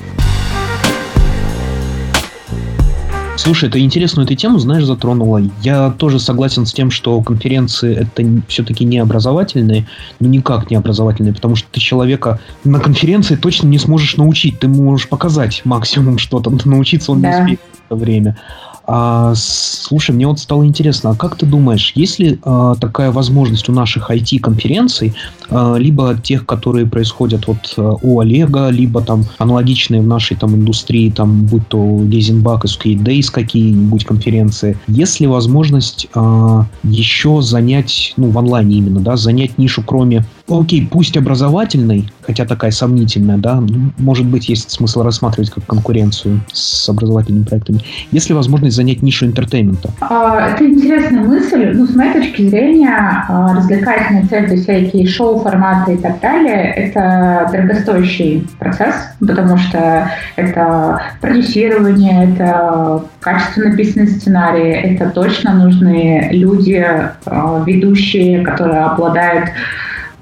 [3.44, 5.42] Слушай, ты интересную эту тему, знаешь, затронула.
[5.64, 9.86] Я тоже согласен с тем, что конференции это все-таки не образовательные,
[10.22, 14.60] но никак не образовательные, потому что ты человека на конференции точно не сможешь научить.
[14.60, 17.28] Ты можешь показать максимум что-то, научиться он да.
[17.28, 18.38] не успеет в это время.
[18.86, 23.70] А, слушай, мне вот стало интересно, а как ты думаешь, есть ли а, такая возможность
[23.70, 25.14] у наших IT-конференций,
[25.50, 30.56] а, либо тех, которые происходят вот а, у Олега, либо там аналогичные в нашей там
[30.56, 38.14] индустрии, там будь то Лизинбак и Skate какие-нибудь конференции, есть ли возможность а, еще занять,
[38.18, 43.38] ну в онлайне именно, да, занять нишу кроме ну, окей, пусть образовательной, хотя такая сомнительная,
[43.38, 43.64] да,
[43.98, 47.82] может быть, есть смысл рассматривать как конкуренцию с образовательными проектами.
[48.12, 48.36] Есть ли
[48.74, 49.90] занять нишу интертеймента?
[50.02, 51.72] А, это интересная мысль.
[51.74, 58.48] Ну, с моей точки зрения, а, развлекательные цели, всякие шоу-форматы и так далее, это дорогостоящий
[58.60, 66.86] процесс, потому что это продюсирование, это качественно написанные сценарии, это точно нужны люди,
[67.26, 69.50] а, ведущие, которые обладают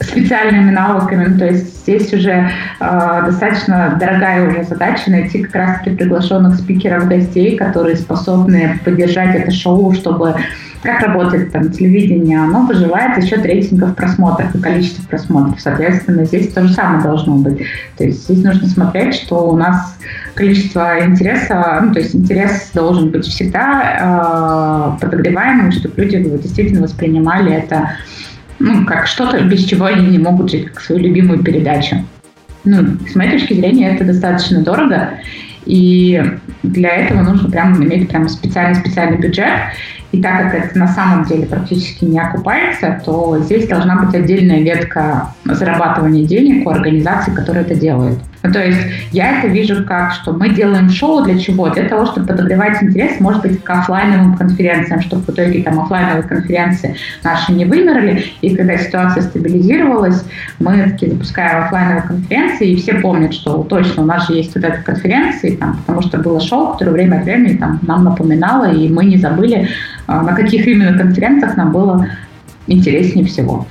[0.04, 1.26] специальными навыками.
[1.26, 7.08] Ну, то есть здесь уже э, достаточно дорогая уже задача найти как раз-таки приглашенных спикеров,
[7.08, 10.36] гостей, которые способны поддержать это шоу, чтобы
[10.82, 15.62] как работает там телевидение, оно выживает за счет рейтингов просмотров и количества просмотров.
[15.62, 17.60] Соответственно, здесь то же самое должно быть.
[17.98, 19.96] То есть здесь нужно смотреть, что у нас
[20.34, 27.54] количество интереса, ну, то есть интерес должен быть всегда э, подогреваемым, чтобы люди действительно воспринимали
[27.54, 27.92] это
[28.62, 31.97] ну, как что-то, без чего они не могут жить, как свою любимую передачу.
[32.63, 35.10] Ну, с моей точки зрения, это достаточно дорого,
[35.65, 36.24] и
[36.62, 39.52] для этого нужно прям иметь прям специальный-специальный бюджет.
[40.12, 44.60] И так как это на самом деле практически не окупается, то здесь должна быть отдельная
[44.60, 48.19] ветка зарабатывания денег у организаций, которые это делают.
[48.43, 48.80] Ну, то есть
[49.12, 51.69] я это вижу как, что мы делаем шоу для чего?
[51.69, 56.23] Для того, чтобы подогревать интерес, может быть, к офлайновым конференциям, чтобы в итоге там офлайновые
[56.23, 60.23] конференции наши не вымерли, и когда ситуация стабилизировалась,
[60.60, 64.63] мы таки запускаем офлайновые конференции, и все помнят, что точно у нас же есть вот
[64.63, 68.89] эта конференция, там, потому что было шоу, которое время от времени там, нам напоминало, и
[68.89, 69.69] мы не забыли,
[70.08, 72.08] а, на каких именно конференциях нам было
[72.67, 73.67] интереснее всего.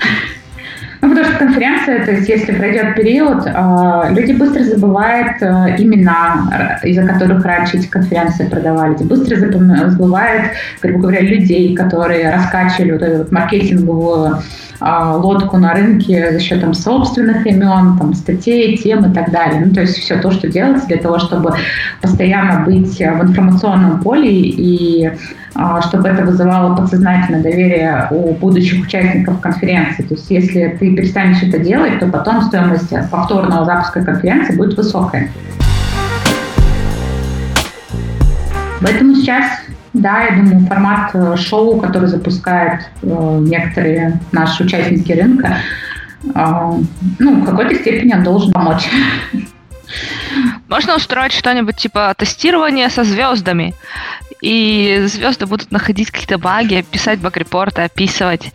[1.03, 6.79] Ну, потому что конференция, то есть если пройдет период, э, люди быстро забывают э, имена,
[6.83, 13.19] из-за которых раньше эти конференции продавались, быстро забывают, грубо говоря, людей, которые раскачивали вот эту
[13.19, 14.41] вот маркетинговую
[14.81, 19.63] э, лодку на рынке за счет там, собственных имен, там, статей, тем и так далее.
[19.65, 21.55] Ну, то есть все то, что делается для того, чтобы
[22.03, 25.13] постоянно быть в информационном поле и а,
[25.83, 30.03] чтобы это вызывало подсознательное доверие у будущих участников конференции.
[30.03, 35.29] То есть если ты перестанешь это делать, то потом стоимость повторного запуска конференции будет высокая.
[38.81, 39.45] Поэтому сейчас,
[39.93, 45.59] да, я думаю, формат э, шоу, который запускают э, некоторые наши участники рынка,
[46.35, 46.73] э,
[47.19, 48.89] ну, в какой-то степени он должен помочь.
[50.69, 53.75] Можно устроить что-нибудь типа тестирование со звездами
[54.41, 58.53] и звезды будут находить какие-то баги, писать баг-репорты, описывать.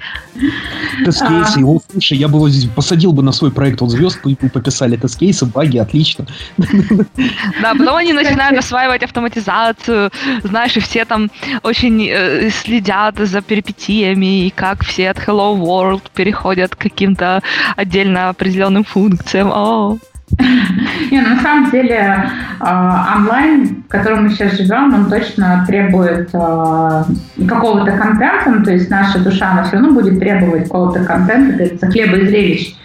[1.04, 4.19] Тест-кейсы, его, слушай, я бы его здесь посадил бы на свой проект вот звезд,
[4.54, 6.26] пописали тест-кейсы, баги, отлично.
[6.58, 10.12] Да, потом они начинают осваивать автоматизацию,
[10.43, 11.30] знаешь, и все там
[11.63, 17.41] очень э, следят за перипетиями, и как все от Hello World переходят к каким-то
[17.76, 19.52] отдельно определенным функциям.
[19.52, 19.98] О,
[21.12, 27.06] не, на самом деле а, онлайн, в котором мы сейчас живем, он точно требует а,
[27.48, 31.88] какого-то контента, ну, то есть наша душа, она все равно будет требовать какого-то контента, говорится,
[31.88, 32.76] хлеба и зрелищ.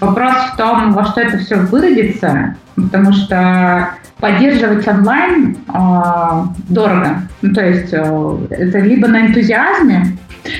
[0.00, 7.22] Вопрос в том, во что это все выродится, потому что поддерживать онлайн э, дорого.
[7.42, 10.18] Ну, то есть э, это либо на энтузиазме,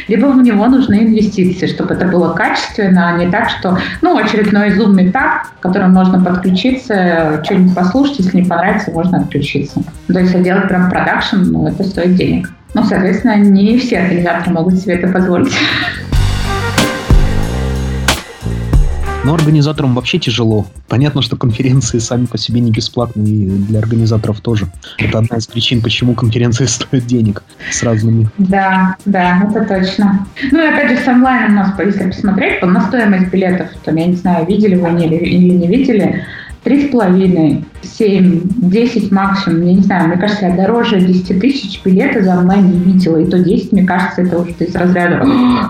[0.09, 4.70] либо в него нужны инвестиции, чтобы это было качественно, а не так, что, ну, очередной
[4.70, 9.83] Zoom метап, к которому можно подключиться, что-нибудь послушать, если не понравится, можно отключиться.
[10.09, 12.50] То есть делать прям продакшн, ну, это стоит денег.
[12.74, 15.53] Ну, соответственно, не все организаторы могут себе это позволить.
[19.22, 20.66] Но организаторам вообще тяжело.
[20.88, 24.66] Понятно, что конференции сами по себе не бесплатные, и для организаторов тоже.
[24.98, 28.30] Это одна из причин, почему конференции стоят денег с разными.
[28.38, 30.26] Да, да, это точно.
[30.50, 34.06] Ну и опять же, с онлайн у нас, если посмотреть, на стоимость билетов, там, я
[34.06, 36.24] не знаю, видели вы или, или не видели,
[36.62, 41.83] три с половиной, семь, десять максимум, я не знаю, мне кажется, я дороже 10 тысяч
[41.85, 45.27] билета за онлайн не видела, и то 10, мне кажется, это уже из разряда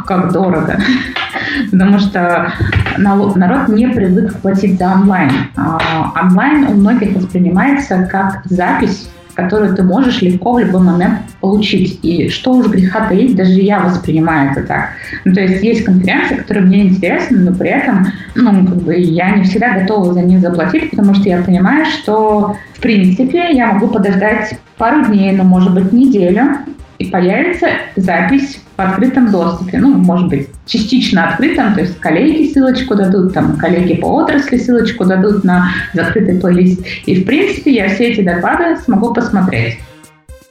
[0.06, 0.80] как дорого.
[1.70, 2.52] Потому что
[2.96, 5.30] народ не привык платить за онлайн.
[5.56, 11.98] А онлайн у многих воспринимается как запись которую ты можешь легко в любой момент получить.
[12.02, 14.90] И что уж греха таить, даже я воспринимаю это так.
[15.24, 19.36] Ну, то есть есть конференции, которые мне интересны, но при этом ну, как бы я
[19.36, 23.88] не всегда готова за них заплатить, потому что я понимаю, что в принципе я могу
[23.88, 26.58] подождать пару дней, ну, может быть, неделю,
[26.98, 29.78] и появится запись открытом доступе.
[29.78, 35.04] Ну, может быть, частично открытом, то есть коллеги ссылочку дадут, там, коллеги по отрасли ссылочку
[35.04, 36.84] дадут на закрытый плейлист.
[37.06, 39.78] И, в принципе, я все эти доклады смогу посмотреть.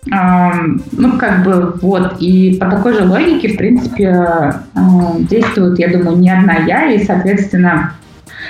[0.06, 4.54] Ну, как бы, вот, и по такой же логике, в принципе,
[5.30, 7.94] действует, я думаю, не одна я, и, соответственно,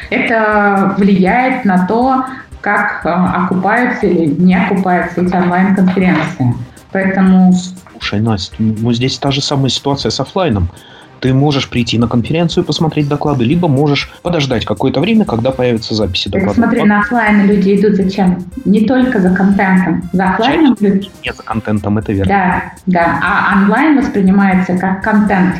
[0.10, 2.26] это влияет на то,
[2.62, 6.54] как окупаются или не окупаются эти онлайн-конференции.
[6.92, 7.54] Поэтому
[8.00, 10.70] Слушай, Настя, ну здесь та же самая ситуация с офлайном.
[11.20, 16.30] Ты можешь прийти на конференцию, посмотреть доклады, либо можешь подождать какое-то время, когда появятся записи
[16.30, 16.56] докладов.
[16.56, 18.46] Смотри, на офлайн люди идут зачем?
[18.64, 20.10] Не только за контентом.
[20.14, 21.10] За офлайном люди...
[21.26, 22.34] Не за контентом, это верно.
[22.34, 23.20] Да, да.
[23.22, 25.58] А онлайн воспринимается как контент.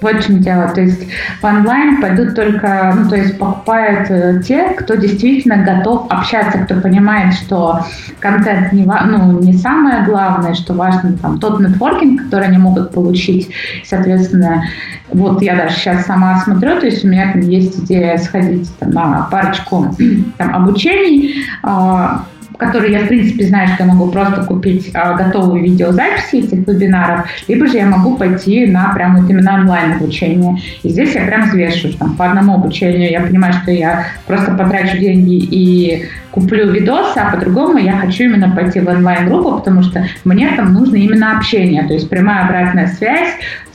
[0.00, 0.68] Вот в чем дело.
[0.68, 1.06] То есть
[1.40, 6.80] в онлайн пойдут только, ну, то есть покупают э, те, кто действительно готов общаться, кто
[6.80, 7.80] понимает, что
[8.18, 13.50] контент не, ну, не самое главное, что важно там тот нетворкинг, который они могут получить.
[13.84, 14.64] Соответственно,
[15.12, 18.90] вот я даже сейчас сама смотрю, то есть у меня там есть идея сходить там,
[18.90, 19.94] на парочку
[20.38, 22.24] там, обучений, а,
[22.60, 27.26] которые я, в принципе, знаю, что я могу просто купить а, готовые видеозаписи этих вебинаров,
[27.48, 30.56] либо же я могу пойти на прям вот именно онлайн обучение.
[30.82, 34.98] И здесь я прям взвешиваю, там, по одному обучению я понимаю, что я просто потрачу
[34.98, 40.50] деньги и куплю видосы, а по-другому я хочу именно пойти в онлайн-группу, потому что мне
[40.56, 43.30] там нужно именно общение, то есть прямая обратная связь,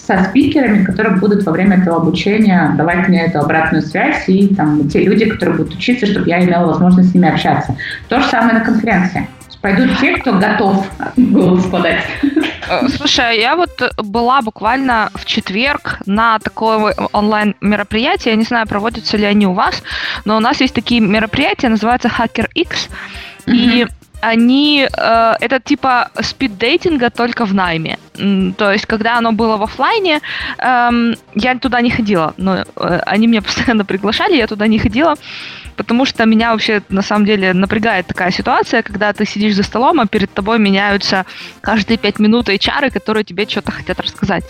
[0.05, 4.87] со спикерами, которые будут во время этого обучения давать мне эту обратную связь и там
[4.89, 7.75] те люди, которые будут учиться, чтобы я имела возможность с ними общаться.
[8.07, 9.27] То же самое на конференции.
[9.61, 10.85] Пойдут те, кто готов
[11.17, 12.03] голос подать.
[12.69, 18.33] Э, слушай, я вот была буквально в четверг на такое онлайн мероприятие.
[18.33, 19.81] Я не знаю, проводятся ли они у вас,
[20.23, 22.89] но у нас есть такие мероприятия, называются Hacker X.
[23.47, 23.53] Mm-hmm.
[23.53, 23.87] И
[24.21, 27.97] они, э, это типа спид-дейтинга только в найме.
[28.57, 30.21] То есть, когда оно было в офлайне,
[30.57, 35.15] э, я туда не ходила, но э, они меня постоянно приглашали, я туда не ходила,
[35.75, 39.99] потому что меня вообще на самом деле напрягает такая ситуация, когда ты сидишь за столом,
[39.99, 41.25] а перед тобой меняются
[41.61, 44.43] каждые пять минут HR, которые тебе что-то хотят рассказать.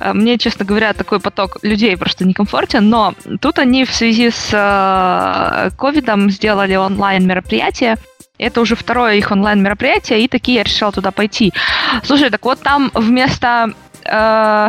[0.00, 4.50] Э, мне, честно говоря, такой поток людей просто некомфортен, но тут они в связи с
[4.52, 7.96] э, ковидом сделали онлайн мероприятие,
[8.40, 11.52] это уже второе их онлайн-мероприятие, и такие я решила туда пойти.
[12.02, 14.68] Слушай, так вот там вместо э,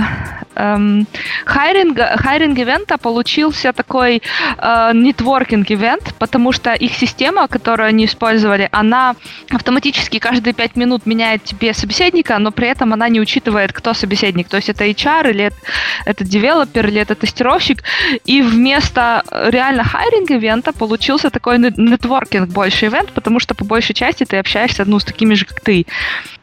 [0.55, 1.07] эм,
[1.45, 4.21] hiring, hiring event а получился такой
[4.57, 9.15] э, networking event, потому что их система, которую они использовали, она
[9.49, 14.47] автоматически каждые пять минут меняет тебе собеседника, но при этом она не учитывает, кто собеседник.
[14.49, 15.57] То есть это HR или это,
[16.05, 17.83] это девелопер или это тестировщик.
[18.25, 23.93] И вместо реально hiring event а получился такой networking больше event, потому что по большей
[23.93, 25.85] части ты общаешься ну, с такими же, как ты.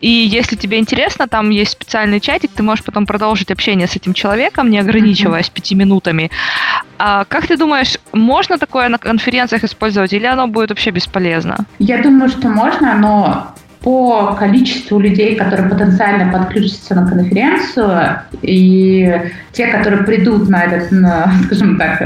[0.00, 4.14] И если тебе интересно, там есть специальный чатик, ты можешь потом продолжить общение с этим
[4.14, 6.30] человеком, не ограничиваясь пяти минутами.
[6.98, 11.66] А как ты думаешь, можно такое на конференциях использовать, или оно будет вообще бесполезно?
[11.78, 13.54] Я думаю, что можно, но
[13.88, 19.18] по количеству людей, которые потенциально подключатся на конференцию, и
[19.52, 21.98] те, которые придут на этот, на, скажем так,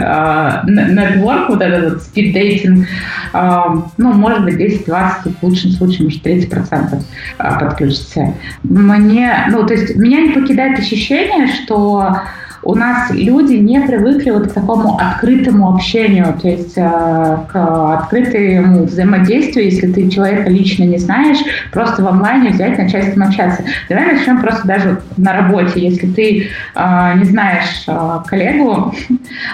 [0.69, 2.87] нетворк, вот этот спиддейтинг,
[3.33, 7.03] ну, может быть, 10-20, в лучшем случае, может, 30%
[7.37, 8.33] подключатся.
[8.63, 12.17] Мне, ну, то есть меня не покидает ощущение, что
[12.63, 18.85] у нас люди не привыкли вот к такому открытому общению, то есть э, к открытому
[18.85, 21.39] взаимодействию, если ты человека лично не знаешь,
[21.73, 23.65] просто в онлайне взять, начать с ним общаться.
[23.89, 25.81] Давай начнем просто даже на работе.
[25.81, 28.95] Если ты э, не знаешь э, коллегу,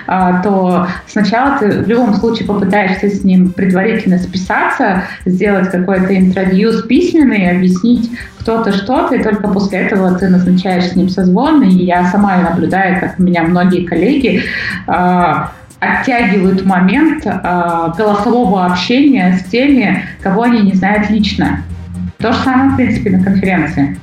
[0.07, 6.83] то сначала ты в любом случае попытаешься с ним предварительно списаться, сделать какой-то интервью с
[6.83, 8.11] письменной, объяснить,
[8.49, 12.99] кто-то что-то, и только после этого ты назначаешь с ним созвон, и я сама наблюдаю,
[12.99, 14.43] как меня многие коллеги
[14.87, 15.35] э,
[15.81, 21.63] оттягивают момент э, голосового общения с теми, кого они не знают лично.
[22.17, 24.01] То же самое, в принципе, на конференции.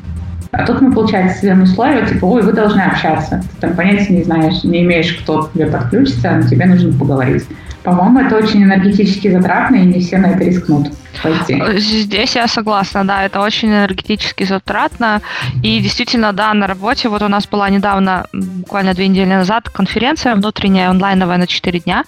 [0.51, 3.43] А тут мы, получается, себе условия, типа, ой, вы должны общаться.
[3.55, 7.45] Ты там понятия не знаешь, не имеешь, кто к тебе подключится, но тебе нужно поговорить.
[7.85, 11.61] По-моему, это очень энергетически затратно, и не все на это рискнут пойти.
[11.77, 15.21] Здесь я согласна, да, это очень энергетически затратно.
[15.61, 20.33] И действительно, да, на работе, вот у нас была недавно, буквально две недели назад, конференция
[20.35, 22.03] внутренняя, онлайновая на 4 дня.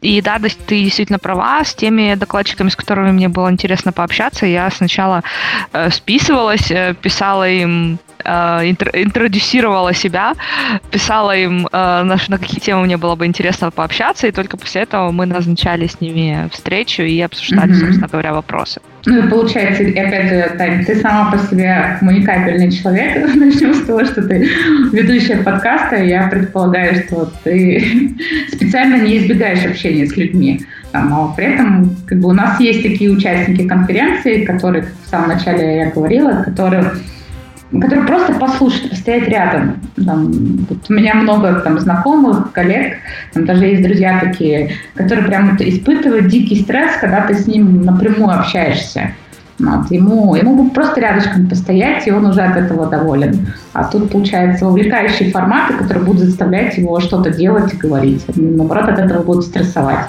[0.00, 4.70] И да, ты действительно права, с теми докладчиками, с которыми мне было интересно пообщаться, я
[4.70, 5.22] сначала
[5.72, 10.34] э, списывалась, э, писала им э, интродюсировала себя,
[10.90, 14.82] писала им, э, на, на какие темы мне было бы интересно пообщаться, и только после
[14.82, 17.80] этого мы назначали с ними встречу и обсуждали, mm-hmm.
[17.80, 18.80] собственно говоря, вопросы.
[19.06, 23.34] Ну и получается, опять же, Тань, ты сама по себе коммуникабельный человек.
[23.34, 24.48] Начнем с того, что ты
[24.92, 28.14] ведущая подкаста, и я предполагаю, что ты
[28.52, 30.60] специально не избегаешь общения с людьми.
[30.92, 35.28] Но при этом как бы, у нас есть такие участники конференции, которые, как в самом
[35.28, 36.84] начале я говорила, которые
[37.70, 39.80] который просто послушать, постоять рядом.
[40.04, 40.30] Там,
[40.68, 42.94] вот у меня много там знакомых, коллег,
[43.34, 47.82] там даже есть друзья такие, которые прям вот испытывают дикий стресс, когда ты с ним
[47.82, 49.12] напрямую общаешься.
[49.58, 53.48] Вот, ему, ему просто рядышком постоять, и он уже от этого доволен.
[53.72, 58.24] А тут, получается, вовлекающие форматы, которые будут заставлять его что-то делать и говорить.
[58.36, 60.06] Наоборот, от этого будут стрессовать.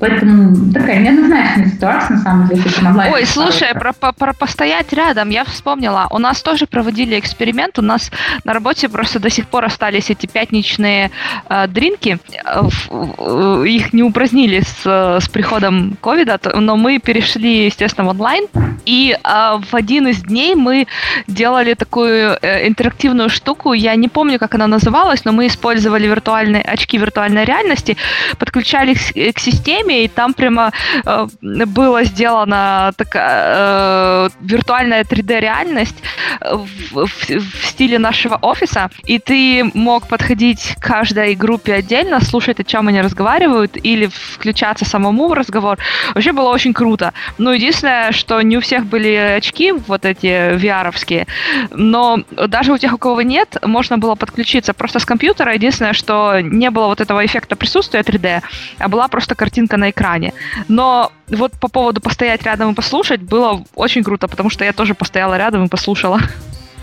[0.00, 3.12] Поэтому такая неоднозначная ситуация, на самом деле, с онлайн.
[3.12, 6.06] Ой, слушай, про, про, про постоять рядом, я вспомнила.
[6.10, 7.78] У нас тоже проводили эксперимент.
[7.78, 8.10] У нас
[8.44, 11.10] на работе просто до сих пор остались эти пятничные
[11.48, 12.18] э, дринки.
[12.44, 18.46] Э, их не упразднили с, с приходом ковида, но мы перешли, естественно, в онлайн.
[18.86, 20.86] И э, в один из дней мы
[21.26, 23.74] делали такую э, интерактивную штуку.
[23.74, 27.96] Я не помню, как она называлась, но мы использовали виртуальные очки виртуальной реальности,
[28.38, 30.72] подключали к, к системе, Академии, и там прямо
[31.04, 36.02] э, было сделана такая э, виртуальная 3D-реальность
[36.40, 42.60] в, в, в стиле нашего офиса, и ты мог подходить к каждой группе отдельно, слушать,
[42.60, 45.78] о чем они разговаривают, или включаться самому в разговор.
[46.14, 47.12] Вообще было очень круто.
[47.38, 51.26] Но единственное, что не у всех были очки, вот эти VR-овские,
[51.70, 55.54] но даже у тех, у кого нет, можно было подключиться просто с компьютера.
[55.54, 58.42] Единственное, что не было вот этого эффекта присутствия 3D,
[58.78, 60.32] а была просто картинка на экране.
[60.68, 64.94] Но вот по поводу постоять рядом и послушать было очень круто, потому что я тоже
[64.94, 66.20] постояла рядом и послушала.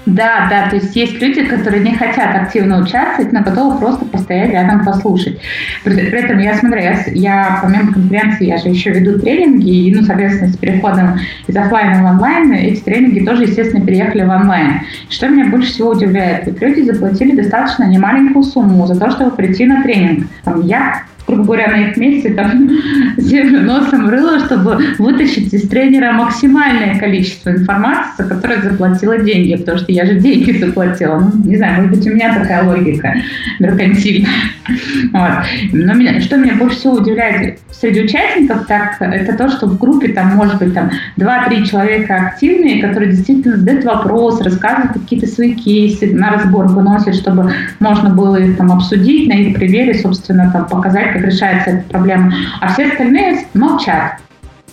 [0.07, 4.51] Да, да, то есть есть люди, которые не хотят активно участвовать, но готовы просто постоять
[4.51, 5.37] рядом послушать.
[5.83, 9.93] При, при этом я смотрю, я, я помимо конференции, я же еще веду тренинги, и,
[9.93, 14.79] ну, соответственно, с переходом из офлайна в онлайн, эти тренинги тоже, естественно, переехали в онлайн.
[15.09, 19.83] Что меня больше всего удивляет, люди заплатили достаточно немаленькую сумму за то, чтобы прийти на
[19.83, 20.27] тренинг.
[20.63, 22.69] Я грубо говоря, на их месте там
[23.17, 29.77] землю носом рыло, чтобы вытащить из тренера максимальное количество информации, за которое заплатила деньги, потому
[29.77, 31.19] что я же деньги заплатила.
[31.19, 33.13] Ну, не знаю, может быть, у меня такая логика
[33.59, 34.29] меркантильная.
[35.13, 35.31] Вот.
[35.71, 40.09] Но меня, что меня больше всего удивляет среди участников, так это то, что в группе
[40.09, 46.13] там может быть там 2-3 человека активные, которые действительно задают вопрос, рассказывают какие-то свои кейсы,
[46.13, 51.13] на разбор выносят, чтобы можно было их там обсудить, на их примере, собственно, там показать,
[51.17, 52.33] как решается эта проблема.
[52.61, 54.19] А все остальные молчат.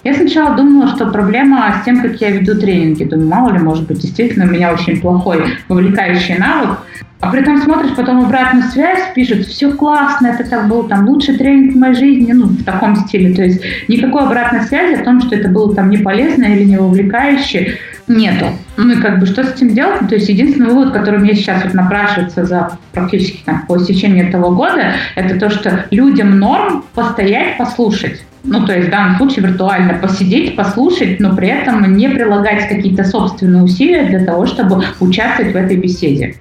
[0.05, 3.05] Я сначала думала, что проблема с тем, как я веду тренинги.
[3.05, 6.79] Думаю, мало ли, может быть, действительно у меня очень плохой вовлекающий навык.
[7.21, 11.39] А при этом смотришь потом обратную связь, пишут, все классно, это так был там лучший
[11.39, 13.35] тренинг в моей жизни, ну, в таком стиле.
[13.35, 16.77] То есть никакой обратной связи о том, что это было там не полезно или не
[16.77, 18.47] вовлекающе, нету.
[18.77, 20.09] Ну и как бы что с этим делать?
[20.09, 24.55] То есть единственный вывод, который мне сейчас вот напрашивается за практически там, по истечении этого
[24.55, 28.25] года, это то, что людям норм постоять, послушать.
[28.43, 33.05] Ну, то есть в данном случае виртуально посидеть, послушать, но при этом не прилагать какие-то
[33.05, 36.35] собственные усилия для того, чтобы участвовать в этой беседе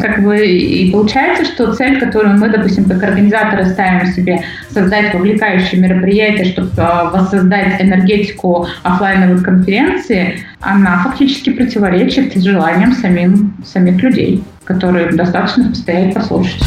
[0.00, 5.80] как бы и получается, что цель, которую мы, допустим, как организаторы ставим себе, создать вовлекающее
[5.80, 15.12] мероприятие, чтобы а, воссоздать энергетику офлайновой конференции, она фактически противоречит желаниям самим, самих людей, которые
[15.12, 16.62] достаточно постоять послушать.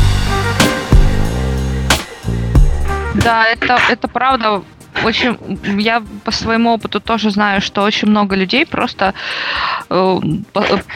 [3.23, 4.61] Да, это, это правда
[5.03, 5.37] очень,
[5.79, 9.13] я по своему опыту тоже знаю, что очень много людей просто,
[9.89, 10.19] э,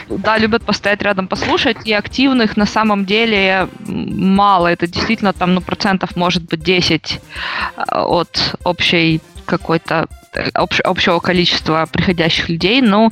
[0.08, 4.68] да, любят постоять рядом послушать, и активных на самом деле мало.
[4.68, 7.20] Это действительно там, ну, процентов может быть 10
[7.76, 10.06] э, от общей какой-то
[10.54, 13.10] общ, общего количества приходящих людей, но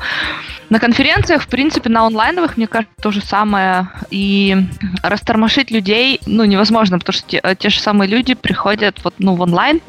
[0.71, 3.89] на конференциях, в принципе, на онлайновых, мне кажется, то же самое.
[4.11, 4.57] И
[5.03, 9.41] растормошить людей, ну, невозможно, потому что те, те же самые люди приходят вот, ну, в
[9.41, 9.81] онлайн,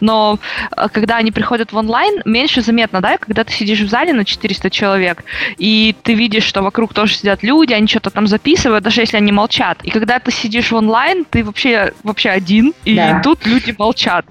[0.00, 0.38] но
[0.76, 4.24] э, когда они приходят в онлайн, меньше заметно, да, когда ты сидишь в зале на
[4.24, 5.24] 400 человек,
[5.56, 9.32] и ты видишь, что вокруг тоже сидят люди, они что-то там записывают, даже если они
[9.32, 9.78] молчат.
[9.82, 13.20] И когда ты сидишь в онлайн, ты вообще, вообще один, и да.
[13.22, 14.26] тут люди молчат.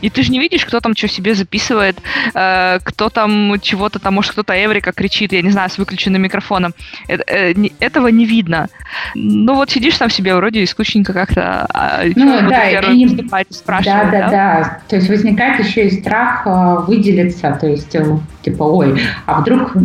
[0.00, 1.98] И ты же не видишь, кто там что себе записывает,
[2.34, 6.74] э, кто там чего-то там, может, кто-то Эврика кричит, я не знаю, с выключенным микрофоном.
[7.08, 8.68] Э, не, этого не видно.
[9.14, 13.08] Ну вот сидишь там себе вроде и скучненько как-то а, ну, да, и не
[13.50, 13.84] спрашивать.
[13.84, 14.78] Да, да, да, да.
[14.88, 18.04] То есть возникает еще и страх э, выделиться, то есть э,
[18.42, 19.76] типа, ой, а вдруг,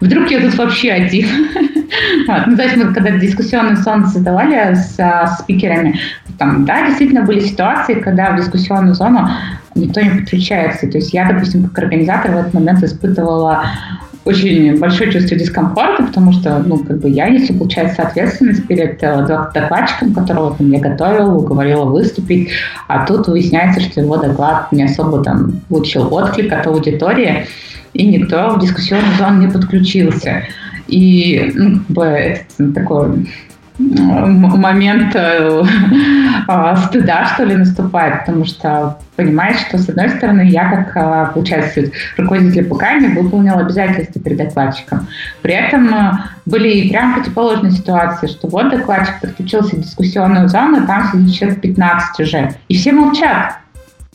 [0.00, 1.26] вдруг я тут вообще один.
[2.26, 2.46] вот.
[2.46, 5.98] Ну, то есть мы когда дискуссионный сон создавали с, с спикерами,
[6.38, 9.28] там, да, действительно были ситуации, когда в дискуссионную зону
[9.74, 10.88] никто не подключается.
[10.88, 13.64] То есть я, допустим, как организатор в этот момент испытывала
[14.24, 19.26] очень большое чувство дискомфорта, потому что, ну, как бы я несу, получается, ответственность перед э,
[19.52, 22.50] докладчиком, которого там я готовил, уговорила выступить,
[22.86, 27.46] а тут выясняется, что его доклад не особо там получил отклик от аудитории,
[27.94, 30.44] и никто в дискуссионную зону не подключился.
[30.86, 33.28] И ну, как бы это такой
[33.78, 35.62] момент э,
[36.46, 41.26] а, стыда, что ли, наступает, потому что понимаешь, что, с одной стороны, я, как, а,
[41.26, 41.84] получается,
[42.16, 45.08] руководитель ПК, не выполнил обязательства перед докладчиком.
[45.40, 46.12] При этом э,
[46.44, 51.60] были и прям противоположные ситуации, что вот докладчик подключился в дискуссионную зону, там сидит человек
[51.60, 53.61] 15 уже, и все молчат.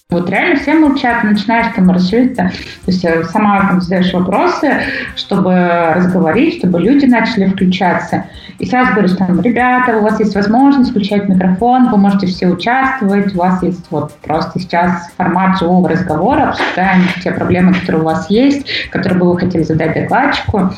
[0.10, 4.72] Вот реально все молчат, начинаешь там расшириться, то есть э, сама там задаешь вопросы,
[5.18, 5.52] чтобы
[5.96, 8.24] разговорить, чтобы люди начали включаться.
[8.58, 13.36] И сразу говоришь там, ребята, у вас есть возможность включать микрофон, вы можете все участвовать,
[13.36, 18.30] у вас есть вот просто сейчас формат живого разговора, обсуждаем те проблемы, которые у вас
[18.30, 20.72] есть, которые бы вы хотели задать докладчику.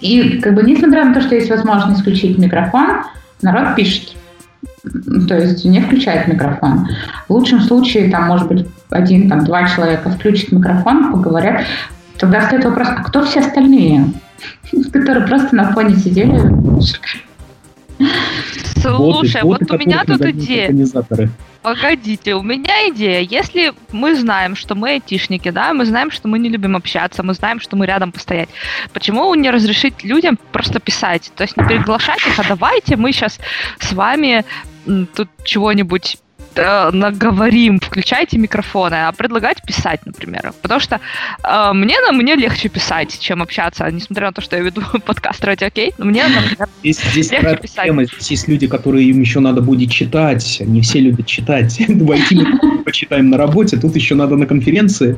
[0.00, 3.02] И как бы несмотря на то, что есть возможность включить микрофон,
[3.42, 4.14] народ пишет.
[5.28, 6.88] То есть не включает микрофон.
[7.28, 11.64] В лучшем случае, там, может быть, один, там, два человека включат микрофон, поговорят.
[12.18, 14.06] Тогда стоит вопрос, а кто все остальные,
[14.92, 16.40] которые просто на фоне сидели?
[18.80, 20.72] Слушай, вот, вот у меня тут идея.
[21.62, 23.20] Погодите, у меня идея.
[23.20, 27.34] Если мы знаем, что мы айтишники, да, мы знаем, что мы не любим общаться, мы
[27.34, 28.48] знаем, что мы рядом постоять,
[28.92, 31.32] почему не разрешить людям просто писать?
[31.34, 33.38] То есть не приглашать их, а давайте мы сейчас
[33.80, 34.44] с вами
[35.14, 36.18] тут чего-нибудь
[36.54, 40.52] э, наговорим, включайте микрофоны, а предлагать писать, например.
[40.62, 41.00] Потому что
[41.42, 45.68] э, мне, мне легче писать, чем общаться, несмотря на то, что я веду подкаст «Радио
[45.68, 45.94] Окей».
[45.98, 47.84] Мне, например, здесь, здесь легче писать.
[47.86, 48.04] Тема.
[48.04, 50.60] Здесь есть люди, которые им еще надо будет читать.
[50.60, 51.80] Не все любят читать.
[51.88, 55.16] Давайте мы почитаем на работе, тут еще надо на конференции.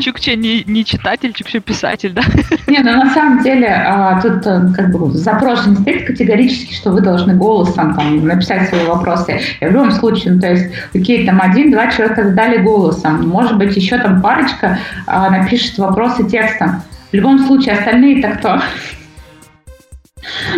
[0.00, 2.22] Чукча не, не читатель, Чукча писатель, да?
[2.66, 6.90] Не, ну на самом деле а, тут э, как бы запрос не стоит категорически, что
[6.90, 9.40] вы должны голосом там написать свои вопросы.
[9.60, 13.76] И в любом случае, ну, то есть, окей, там один-два человека задали голосом, может быть,
[13.76, 16.82] еще там парочка а, напишет вопросы текстом.
[17.10, 18.60] В любом случае, остальные-то кто?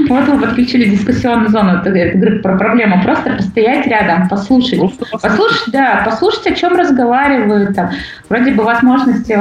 [0.08, 1.78] Вот вы подключили дискуссионную зону.
[1.78, 3.02] Это, говорю про проблему.
[3.02, 4.80] Просто постоять рядом, послушать.
[5.22, 5.72] послушать.
[5.72, 7.74] да, послушать, о чем разговаривают.
[7.74, 7.90] Там.
[8.28, 9.38] Вроде бы возможности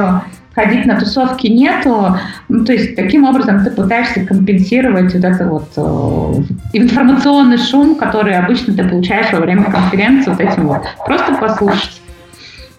[0.55, 2.17] ходить на тусовки нету.
[2.47, 6.43] Ну, то есть таким образом ты пытаешься компенсировать вот этот вот э,
[6.73, 10.83] информационный шум, который обычно ты получаешь во время конференции, вот этим вот.
[11.05, 12.01] Просто послушать.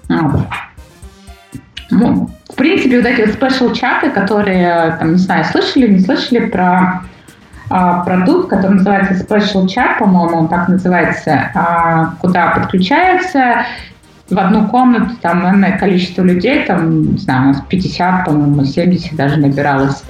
[0.08, 0.46] Вот.
[1.90, 7.02] Ну, в принципе, вот эти вот спешл-чаты, которые, там, не знаю, слышали, не слышали про
[7.68, 13.64] продукт, который называется Special Chat, по-моему, он так называется, а, куда подключается
[14.30, 19.14] в одну комнату там энное количество людей, там, не знаю, у нас 50, по-моему, 70
[19.16, 20.02] даже набиралось.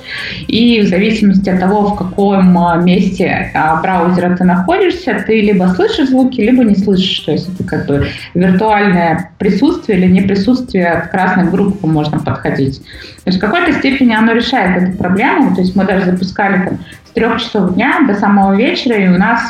[0.46, 3.50] И в зависимости от того, в каком а, месте
[3.82, 7.20] браузера ты находишься, ты либо слышишь звуки, либо не слышишь.
[7.20, 12.78] То есть это как бы виртуальное присутствие или неприсутствие к разным группам можно подходить.
[13.24, 15.56] То есть в какой-то степени оно решает эту проблему.
[15.56, 16.78] То есть мы даже запускали там,
[17.14, 19.40] трех часов дня до самого вечера, и у нас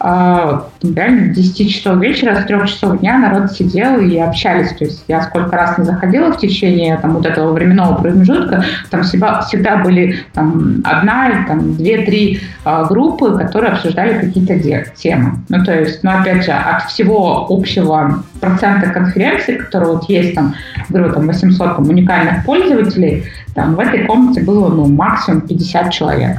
[0.00, 4.70] э, реально 10 часов вечера, с 3 часов дня народ сидел и общались.
[4.76, 9.02] То есть я сколько раз не заходила в течение там, вот этого временного промежутка, там
[9.02, 14.56] всегда, всегда были там, одна, там, две-три э, группы, которые обсуждали какие-то
[14.96, 15.38] темы.
[15.48, 20.54] Ну, то есть, ну, опять же, от всего общего процента конференции, который вот есть там,
[20.88, 23.24] говорю, там 800 там, уникальных пользователей,
[23.54, 26.38] там в этой комнате было ну, максимум 50 человек.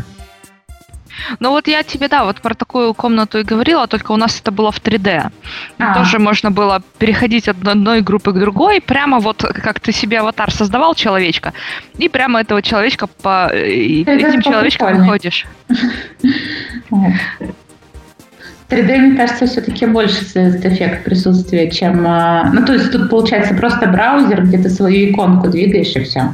[1.40, 4.52] Ну вот я тебе, да, вот про такую комнату и говорила, только у нас это
[4.52, 5.32] было в 3D.
[5.80, 5.94] А.
[5.94, 10.52] Тоже можно было переходить от одной группы к другой, прямо вот как ты себе аватар
[10.52, 11.54] создавал человечка,
[11.98, 15.46] и прямо этого человечка по это этим человечком выходишь.
[18.70, 22.06] 3D, мне кажется, все-таки больше эффект присутствия, чем...
[22.08, 26.34] А, ну, то есть тут получается просто браузер, где ты свою иконку двигаешь и все.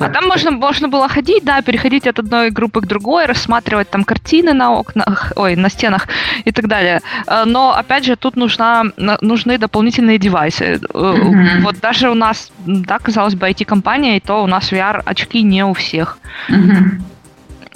[0.00, 4.04] А там можно, можно было ходить, да, переходить от одной группы к другой, рассматривать там
[4.04, 6.08] картины на окнах, ой, на стенах
[6.44, 7.00] и так далее.
[7.26, 8.84] Э, но, опять же, тут нужна,
[9.20, 10.80] нужны дополнительные девайсы.
[10.92, 11.60] Mm-hmm.
[11.62, 15.72] Вот даже у нас, да, казалось бы, IT-компания, и то у нас VR-очки не у
[15.72, 16.18] всех.
[16.48, 17.00] Mm-hmm.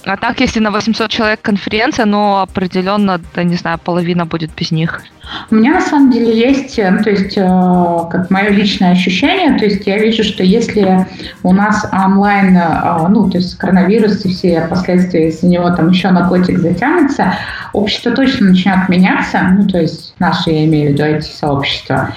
[0.05, 4.73] А так, если на 800 человек конференция, ну, определенно, да, не знаю, половина будет без
[4.73, 5.03] них.
[5.51, 7.41] У меня на самом деле есть, э, ну, то есть, э,
[8.11, 11.07] как мое личное ощущение, то есть я вижу, что если
[11.45, 16.11] у нас онлайн, э, ну, то есть коронавирус и все последствия из-за него там еще
[16.11, 17.35] на котик затянется,
[17.73, 22.13] общество точно начнет меняться, ну, то есть наше, я имею в виду, IT-сообщество.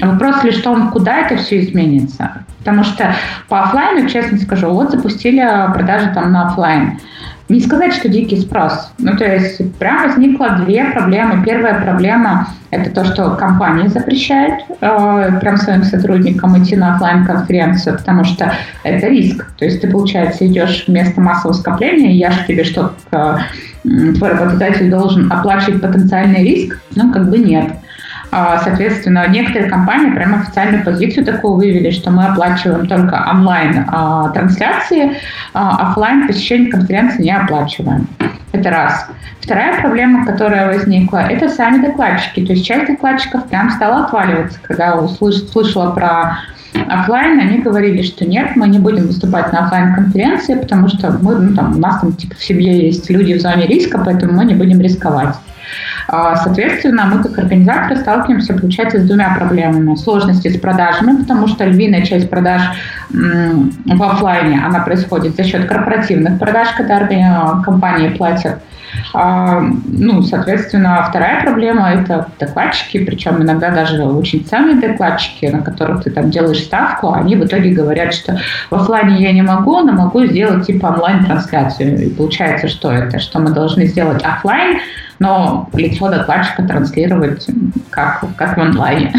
[0.00, 2.44] Вопрос лишь в том, куда это все изменится.
[2.60, 3.14] Потому что
[3.48, 5.40] по офлайну, честно скажу, вот запустили
[5.72, 7.00] продажи там на офлайн.
[7.48, 8.90] Не сказать, что дикий спрос.
[8.98, 11.42] Ну, то есть прям возникло две проблемы.
[11.42, 17.96] Первая проблема– это то, что компании запрещают э, прям своим сотрудникам идти на офлайн конференцию
[17.96, 19.50] потому что это риск.
[19.56, 23.38] То есть ты, получается, идешь в место массового скопления, я же тебе что, э,
[23.82, 26.78] твой работодатель должен оплачивать потенциальный риск?
[26.96, 27.72] Ну, как бы нет.
[28.30, 34.32] А, соответственно, некоторые компании прямо официальную позицию такую вывели, что мы оплачиваем только онлайн а,
[35.54, 38.06] а офлайн посещение конференции не оплачиваем.
[38.52, 39.06] Это раз.
[39.40, 42.44] Вторая проблема, которая возникла, это сами докладчики.
[42.44, 46.38] То есть часть докладчиков прям стала отваливаться, когда услыш, слышала про
[46.86, 51.36] офлайн, они говорили, что нет, мы не будем выступать на офлайн конференции, потому что мы,
[51.36, 54.44] ну, там, у нас там типа в семье есть люди в зоне риска, поэтому мы
[54.44, 55.34] не будем рисковать.
[56.08, 59.94] А, соответственно, мы как организаторы сталкиваемся, получается, с двумя проблемами.
[59.96, 62.62] Сложности с продажами, потому что львиная часть продаж
[63.10, 66.98] в офлайне, она происходит за счет корпоративных продаж, когда
[67.64, 68.62] компании платят
[69.12, 76.10] ну, соответственно, вторая проблема– это докладчики, причем иногда даже очень ценные докладчики, на которых ты
[76.10, 78.38] там делаешь ставку, они в итоге говорят, что
[78.70, 82.06] в офлайне я не могу, но могу сделать типа онлайн-трансляцию.
[82.06, 83.18] И получается, что это?
[83.18, 84.78] Что мы должны сделать офлайн,
[85.18, 87.46] но лицо докладчика транслировать
[87.90, 89.12] как, как в онлайне.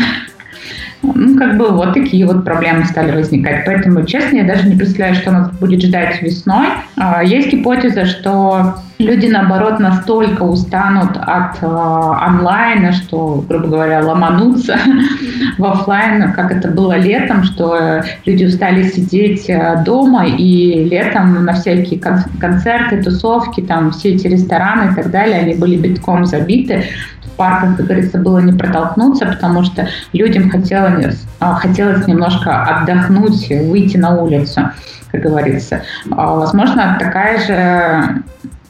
[1.02, 3.66] Ну, как бы вот такие вот проблемы стали возникать.
[3.66, 6.68] Поэтому, честно, я даже не представляю, что нас будет ждать весной.
[6.98, 14.78] А, есть гипотеза, что люди, наоборот, настолько устанут от э, онлайна, что, грубо говоря, ломанутся
[15.58, 21.54] в офлайн, как это было летом, что люди устали сидеть э, дома, и летом на
[21.54, 26.84] всякие кон- концерты, тусовки, там все эти рестораны и так далее, они были битком забиты.
[27.24, 33.48] В парках, как говорится, было не протолкнуться, потому что людям хотелось, а, хотелось немножко отдохнуть,
[33.48, 34.72] выйти на улицу,
[35.10, 35.84] как говорится.
[36.12, 38.24] А, возможно, такая же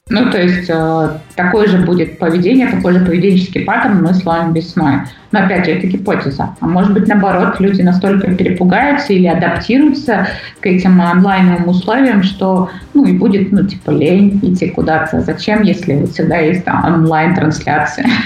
[0.09, 5.01] ну, то есть э, такое же будет поведение, такой же поведенческий паттерн мы словим весной.
[5.31, 6.55] Но опять же, это гипотеза.
[6.59, 10.27] А может быть, наоборот, люди настолько перепугаются или адаптируются
[10.61, 15.21] к этим онлайновым условиям, что, ну, и будет, ну, типа, лень идти куда-то.
[15.21, 18.07] Зачем, если всегда есть там онлайн-трансляция?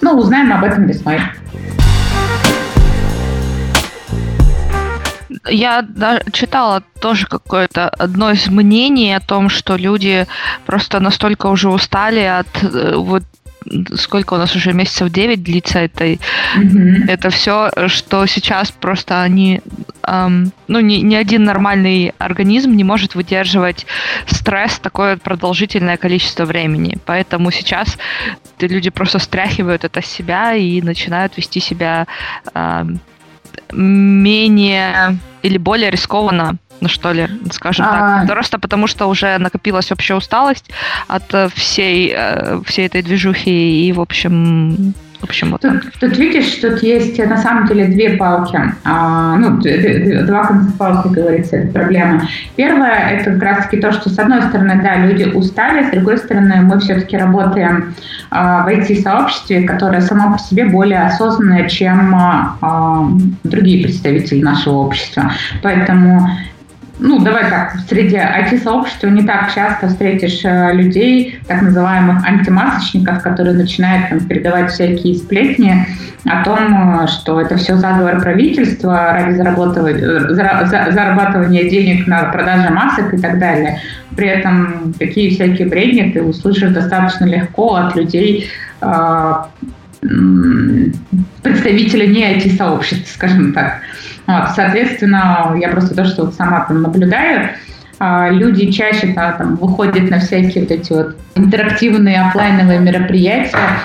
[0.00, 1.18] Ну, узнаем об этом весной.
[5.46, 5.86] Я
[6.32, 10.26] читала тоже какое-то одно из мнений о том, что люди
[10.66, 13.24] просто настолько уже устали от э, вот
[13.94, 17.08] сколько у нас уже месяцев 9 длится это, mm-hmm.
[17.08, 19.60] это все, что сейчас просто они,
[20.06, 23.86] эм, ну, ни, ни один нормальный организм не может выдерживать
[24.26, 26.98] стресс такое продолжительное количество времени.
[27.06, 27.98] Поэтому сейчас
[28.60, 32.06] люди просто стряхивают это с себя и начинают вести себя
[32.54, 33.00] эм,
[33.72, 38.20] менее или более рискованно, ну что ли, скажем а...
[38.20, 38.28] так.
[38.28, 40.70] Просто потому что уже накопилась общая усталость
[41.06, 46.18] от э, всей, э, всей этой движухи и, в общем, в общем, вот тут, тут
[46.18, 49.58] видишь, тут есть на самом деле две палки, а, ну,
[50.26, 52.28] два конца палки, говорится, эта проблема.
[52.56, 56.56] Первое, это как раз-таки то, что с одной стороны, да, люди устали, с другой стороны,
[56.62, 57.94] мы все-таки работаем
[58.30, 63.08] а, в IT-сообществе, которое само по себе более осознанное, чем а,
[63.44, 65.32] другие представители нашего общества.
[65.62, 66.28] Поэтому
[66.98, 73.56] ну, давай так, среди IT-сообщества не так часто встретишь э, людей, так называемых антимасочников, которые
[73.56, 75.86] начинают там, передавать всякие сплетни
[76.24, 80.34] о том, э, что это все заговор правительства ради э,
[80.92, 83.80] зарабатывания денег на продаже масок и так далее.
[84.16, 88.48] При этом такие всякие бредни ты услышишь достаточно легко от людей,
[91.42, 93.80] представителя не IT-сообщества, скажем так.
[94.26, 97.50] Вот, соответственно, я просто то, что вот сама там наблюдаю,
[97.98, 103.78] а, люди чаще да, там, выходят на всякие вот эти вот интерактивные офлайновые мероприятия,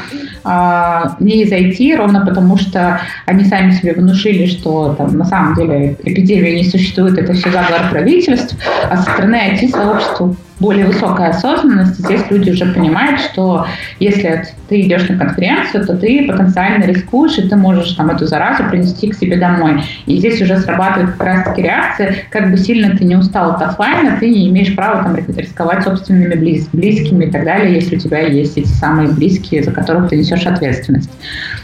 [0.44, 5.96] а, не IT, ровно потому что они сами себе внушили, что там, на самом деле
[6.04, 8.56] эпидемия не существует, это все заговор правительств,
[8.90, 11.98] а со стороны IT-сообщества более высокая осознанность.
[12.00, 13.66] Здесь люди уже понимают, что
[14.00, 18.64] если ты идешь на конференцию, то ты потенциально рискуешь, и ты можешь там эту заразу
[18.66, 19.84] принести к себе домой.
[20.06, 24.18] И здесь уже срабатывает как раз-таки реакция, как бы сильно ты не устал от офлайна,
[24.20, 28.20] ты не имеешь права там рисковать собственными близ, близкими и так далее, если у тебя
[28.20, 31.12] есть эти самые близкие, за которых ты несешь ответственность.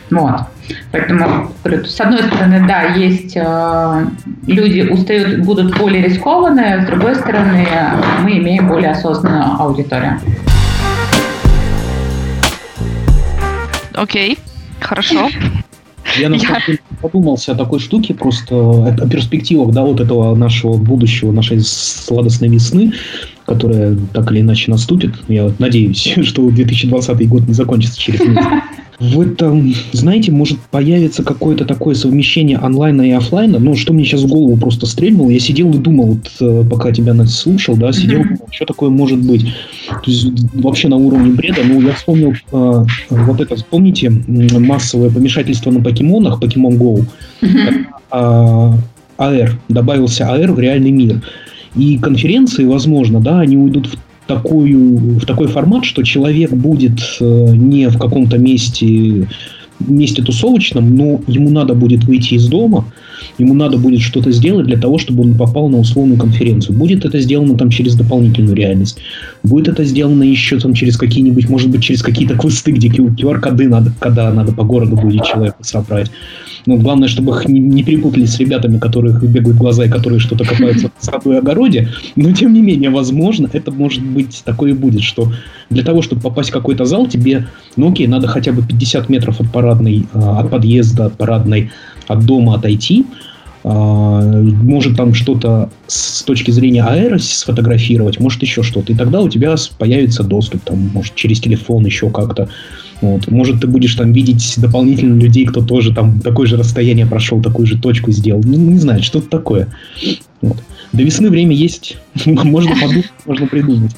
[0.10, 0.42] Вот.
[0.92, 4.06] Поэтому, с одной стороны, да, есть э,
[4.48, 7.68] люди устают, будут более рискованные, с другой стороны,
[8.24, 10.20] мы имеем более осознанную аудиторию.
[13.94, 14.38] Окей,
[14.80, 15.30] хорошо.
[16.18, 20.78] Я на самом деле подумался о такой штуке, просто о перспективах да, вот этого нашего
[20.78, 22.94] будущего, нашей сладостной весны,
[23.46, 25.14] которая так или иначе наступит.
[25.28, 28.46] Я надеюсь, что 2020 год не закончится через месяц.
[29.00, 33.60] В этом, знаете, может появиться какое-то такое совмещение онлайна и офлайна.
[33.60, 35.30] Ну, что мне сейчас в голову просто стрельнуло.
[35.30, 38.48] Я сидел и думал, вот, э, пока тебя нас слушал, да, сидел, mm-hmm.
[38.52, 39.46] что такое может быть.
[39.88, 41.62] То есть вообще на уровне бреда.
[41.66, 47.06] Ну, я вспомнил э, вот это, помните, массовое помешательство на покемонах, Pokemon Go.
[47.42, 47.86] Mm-hmm.
[48.12, 48.78] А,
[49.18, 51.22] АР, добавился АР в реальный мир.
[51.76, 53.98] И конференции, возможно, да, они уйдут в
[54.28, 57.24] такую, в такой формат, что человек будет э,
[57.56, 59.28] не в каком-то месте,
[59.80, 62.86] месте тусовочном, но ему надо будет выйти из дома,
[63.38, 66.78] ему надо будет что-то сделать для того, чтобы он попал на условную конференцию.
[66.78, 69.00] Будет это сделано там через дополнительную реальность.
[69.44, 73.92] Будет это сделано еще там через какие-нибудь, может быть, через какие-то квесты, где QR-коды надо,
[74.00, 76.12] когда надо по городу будет человека собрать.
[76.66, 80.46] Но главное, чтобы их не, не перепутали с ребятами, которых бегают глаза и которые что-то
[80.46, 81.90] копаются в саду и огороде.
[82.16, 85.32] Но, тем не менее, возможно, это может быть такое и будет, что
[85.70, 89.42] для того, чтобы попасть в какой-то зал, тебе, ну окей, надо хотя бы 50 метров
[89.42, 91.72] от парадной, а, от подъезда, от парадной,
[92.08, 93.06] от дома отойти,
[93.66, 98.94] может там что-то с точки зрения AR сфотографировать, может еще что-то.
[98.94, 102.48] И тогда у тебя появится доступ, там, может, через телефон еще как-то.
[103.02, 103.30] Вот.
[103.30, 107.68] Может, ты будешь там видеть дополнительно людей, кто тоже там такое же расстояние прошел, такую
[107.68, 108.42] же точку сделал.
[108.44, 109.68] Ну, не знаю, что-то такое.
[110.42, 110.58] Вот.
[110.94, 111.98] До весны время есть.
[112.26, 113.92] можно подумать, можно придумать.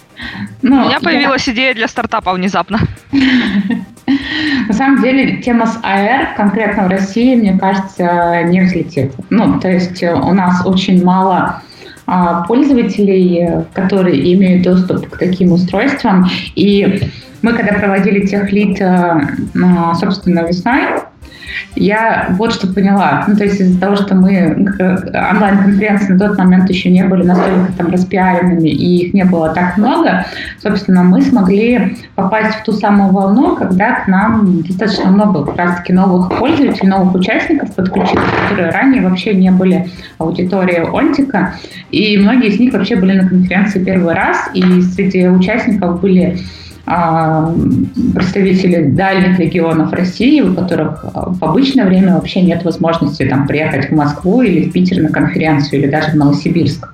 [0.61, 2.79] Ну, У меня появилась идея для стартапа внезапно.
[4.67, 9.13] На самом деле, тема с AR конкретно в России, мне кажется, не взлетит.
[9.29, 11.61] Ну, то есть у нас очень мало
[12.47, 16.27] пользователей, которые имеют доступ к таким устройствам.
[16.55, 17.01] И
[17.41, 19.21] мы, когда проводили тех лид, э,
[19.99, 20.81] собственно, весной,
[21.79, 23.23] я вот что поняла.
[23.27, 24.55] Ну, то есть из-за того, что мы
[25.13, 29.77] онлайн-конференции на тот момент еще не были настолько там распиаренными, и их не было так
[29.77, 30.25] много,
[30.61, 35.93] собственно, мы смогли попасть в ту самую волну, когда к нам достаточно много как раз-таки
[35.93, 41.53] новых пользователей, новых участников подключилось, которые ранее вообще не были аудиторией Онтика,
[41.91, 46.39] и многие из них вообще были на конференции первый раз, и среди участников были
[46.87, 53.89] представители дальних регионов России, у которых а, в обычное время вообще нет возможности там, приехать
[53.89, 56.93] в Москву или в Питер на конференцию, или даже в Новосибирск.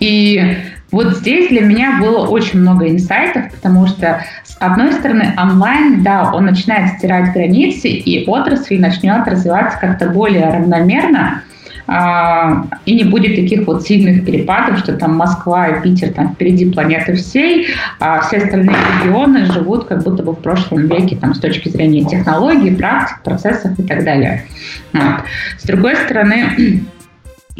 [0.00, 0.56] И
[0.90, 6.32] вот здесь для меня было очень много инсайтов, потому что, с одной стороны, онлайн, да,
[6.34, 11.51] он начинает стирать границы, и отрасль начнет развиваться как-то более равномерно, а,
[11.88, 17.14] и не будет таких вот сильных перепадов, что там Москва и Питер там впереди планеты
[17.14, 17.68] всей,
[17.98, 22.04] а все остальные регионы живут как будто бы в прошлом веке там с точки зрения
[22.04, 24.44] технологий, практик, процессов и так далее.
[24.92, 25.22] Вот.
[25.58, 26.46] С другой стороны,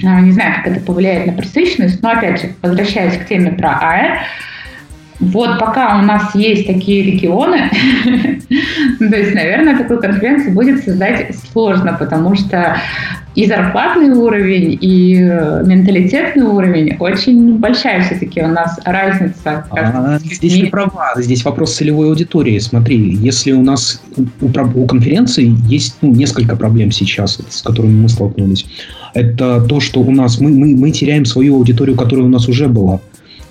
[0.04, 3.78] а, не знаю, как это повлияет на пресыщенность, но опять же, возвращаясь к теме про
[3.80, 4.18] АЭР,
[5.20, 7.70] вот пока у нас есть такие регионы,
[8.98, 12.76] то есть, наверное, такую конференцию будет создать сложно, потому что
[13.34, 19.66] и зарплатный уровень, и э, менталитетный уровень очень большая все-таки у нас разница.
[19.70, 22.58] А, здесь не права, здесь вопрос целевой аудитории.
[22.58, 28.08] Смотри, если у нас у, у конференции есть ну, несколько проблем сейчас, с которыми мы
[28.08, 28.66] столкнулись.
[29.14, 32.68] Это то, что у нас мы, мы, мы теряем свою аудиторию, которая у нас уже
[32.68, 33.00] была.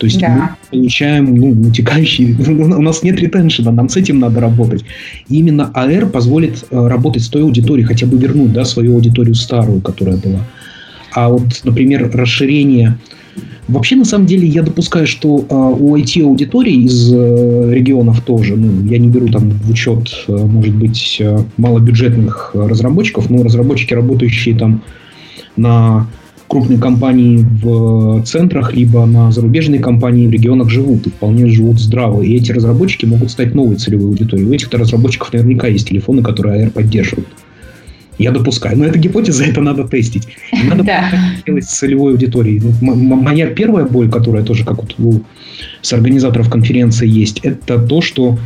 [0.01, 0.57] То есть да.
[0.71, 2.35] мы получаем ну, утекающий...
[2.49, 4.83] У нас нет ретеншена, нам с этим надо работать.
[5.29, 9.35] И именно AR позволит э, работать с той аудиторией, хотя бы вернуть да, свою аудиторию
[9.35, 10.39] старую, которая была.
[11.13, 12.97] А вот, например, расширение...
[13.67, 18.83] Вообще, на самом деле, я допускаю, что э, у IT-аудитории из э, регионов тоже, ну,
[18.89, 24.57] я не беру там в учет, э, может быть, э, малобюджетных разработчиков, но разработчики, работающие
[24.57, 24.81] там
[25.55, 26.07] на
[26.51, 32.21] крупные компании в центрах, либо на зарубежные компании в регионах живут и вполне живут здраво.
[32.21, 34.49] И эти разработчики могут стать новой целевой аудиторией.
[34.49, 37.29] У этих разработчиков наверняка есть телефоны, которые AR поддерживают.
[38.17, 38.77] Я допускаю.
[38.77, 40.27] Но это гипотеза, это надо тестить.
[40.51, 40.83] Надо
[41.47, 42.61] делать с целевой аудиторией.
[42.81, 45.21] Ну, моя первая боль, которая тоже как у
[45.81, 48.37] с организаторов конференции есть, это то, что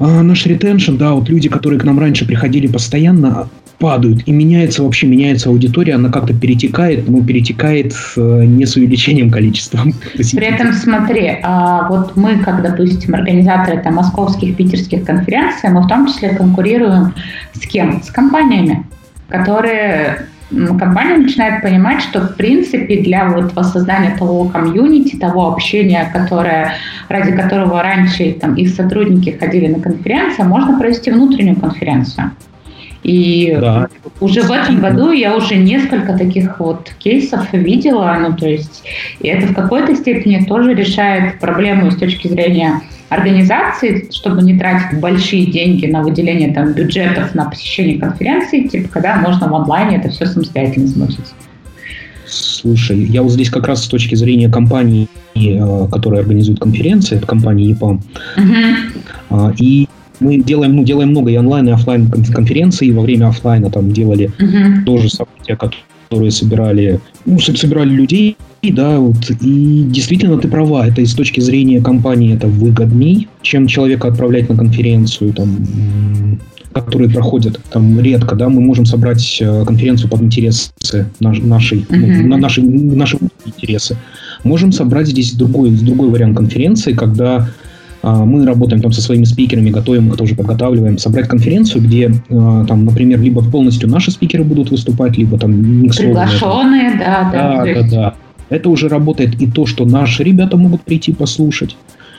[0.00, 3.48] а, наш ретеншн, да, вот люди, которые к нам раньше приходили постоянно,
[3.78, 4.22] падают.
[4.26, 9.80] И меняется вообще, меняется аудитория, она как-то перетекает, но перетекает э, не с увеличением количества.
[10.14, 15.88] При этом смотри, а вот мы, как, допустим, организаторы там, московских, питерских конференций, мы в
[15.88, 17.14] том числе конкурируем
[17.52, 18.02] с кем?
[18.02, 18.86] С компаниями,
[19.28, 26.74] которые компания начинает понимать, что в принципе для вот воссоздания того комьюнити, того общения, которое,
[27.08, 32.30] ради которого раньше там, их сотрудники ходили на конференции, можно провести внутреннюю конференцию.
[33.06, 33.86] И да.
[34.18, 38.82] уже в этом году я уже несколько таких вот кейсов видела, ну то есть
[39.20, 44.98] и это в какой-то степени тоже решает проблему с точки зрения организации, чтобы не тратить
[44.98, 50.08] большие деньги на выделение там бюджетов на посещение конференции, типа когда можно в онлайне это
[50.08, 51.32] все самостоятельно смотреть.
[52.26, 57.26] Слушай, я вот здесь как раз с точки зрения компании, э, которая организует конференции, это
[57.28, 58.00] компания EPAM,
[58.36, 59.54] uh-huh.
[59.60, 59.88] и
[60.20, 62.90] мы делаем, ну, делаем много и онлайн, и офлайн конференций.
[62.90, 64.84] Во время офлайна там делали uh-huh.
[64.84, 69.30] тоже события, которые собирали, ну, собирали людей, да, вот.
[69.40, 74.56] И действительно ты права, это с точки зрения компании это выгодней, чем человека отправлять на
[74.56, 76.40] конференцию, там,
[76.72, 80.70] которые проходят там редко, да, мы можем собрать э, конференцию под интересы
[81.20, 82.22] нашей, uh-huh.
[82.22, 83.96] ну, на наши, наши интересы.
[84.44, 87.48] Можем собрать здесь другой, другой вариант конференции, когда
[88.14, 90.98] мы работаем там со своими спикерами, готовим их тоже, подготавливаем.
[90.98, 95.52] Собрать конференцию, где а, там, например, либо полностью наши спикеры будут выступать, либо там
[95.96, 97.64] Приглашенные, да, да.
[97.64, 98.14] Да, да, да.
[98.48, 101.76] Это уже работает и то, что наши ребята могут прийти послушать,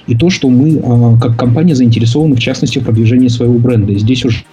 [0.08, 3.94] и то, что мы а, как компания заинтересованы, в частности, в продвижении своего бренда.
[3.94, 4.44] И здесь уже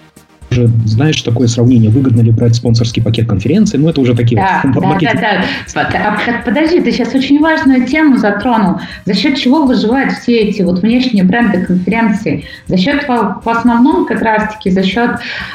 [0.55, 4.63] уже знаешь такое сравнение, выгодно ли брать спонсорский пакет конференции, ну это уже такие да,
[4.75, 5.45] вот да, да,
[5.75, 6.19] да.
[6.29, 8.81] А, подожди, ты сейчас очень важную тему затронул.
[9.05, 12.45] За счет чего выживают все эти вот внешние бренды конференции?
[12.67, 15.11] За счет, в основном, как раз-таки, за счет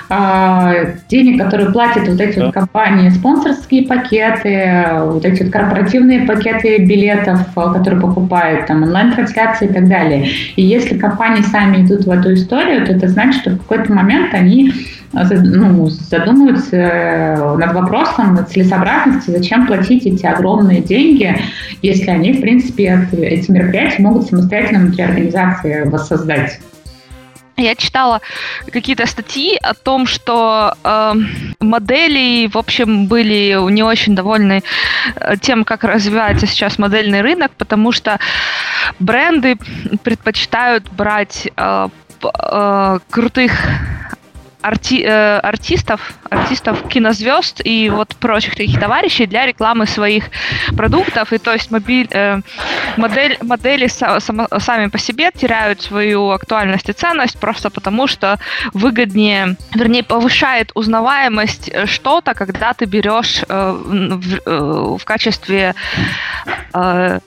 [0.09, 2.45] э, денег, которые платят вот эти да.
[2.45, 9.73] вот компании, спонсорские пакеты, вот эти вот корпоративные пакеты билетов, которые покупают, там, онлайн-трансляции и
[9.73, 10.29] так далее.
[10.55, 14.33] И если компании сами идут в эту историю, то это значит, что в какой-то момент
[14.33, 14.73] они
[15.13, 21.35] ну, задумываются э, над вопросом целесообразности, зачем платить эти огромные деньги,
[21.81, 26.59] если они, в принципе, эти мероприятия могут самостоятельно внутри организации воссоздать.
[27.59, 28.21] Я читала
[28.71, 31.13] какие-то статьи о том, что э,
[31.59, 34.63] модели, в общем, были не очень довольны
[35.15, 38.17] э, тем, как развивается сейчас модельный рынок, потому что
[38.99, 39.57] бренды
[40.03, 41.89] предпочитают брать э,
[42.23, 43.51] э, крутых
[44.61, 50.25] арти, э, артистов, артистов, кинозвезд и вот прочих таких товарищей для рекламы своих
[50.75, 51.33] продуктов.
[51.33, 52.41] И то есть мобиль, э,
[52.97, 58.37] модель, модели са, сам, сами по себе теряют свою актуальность и ценность просто потому, что
[58.73, 65.75] выгоднее, вернее, повышает узнаваемость что-то, когда ты берешь э, в, э, в качестве
[66.73, 67.19] э,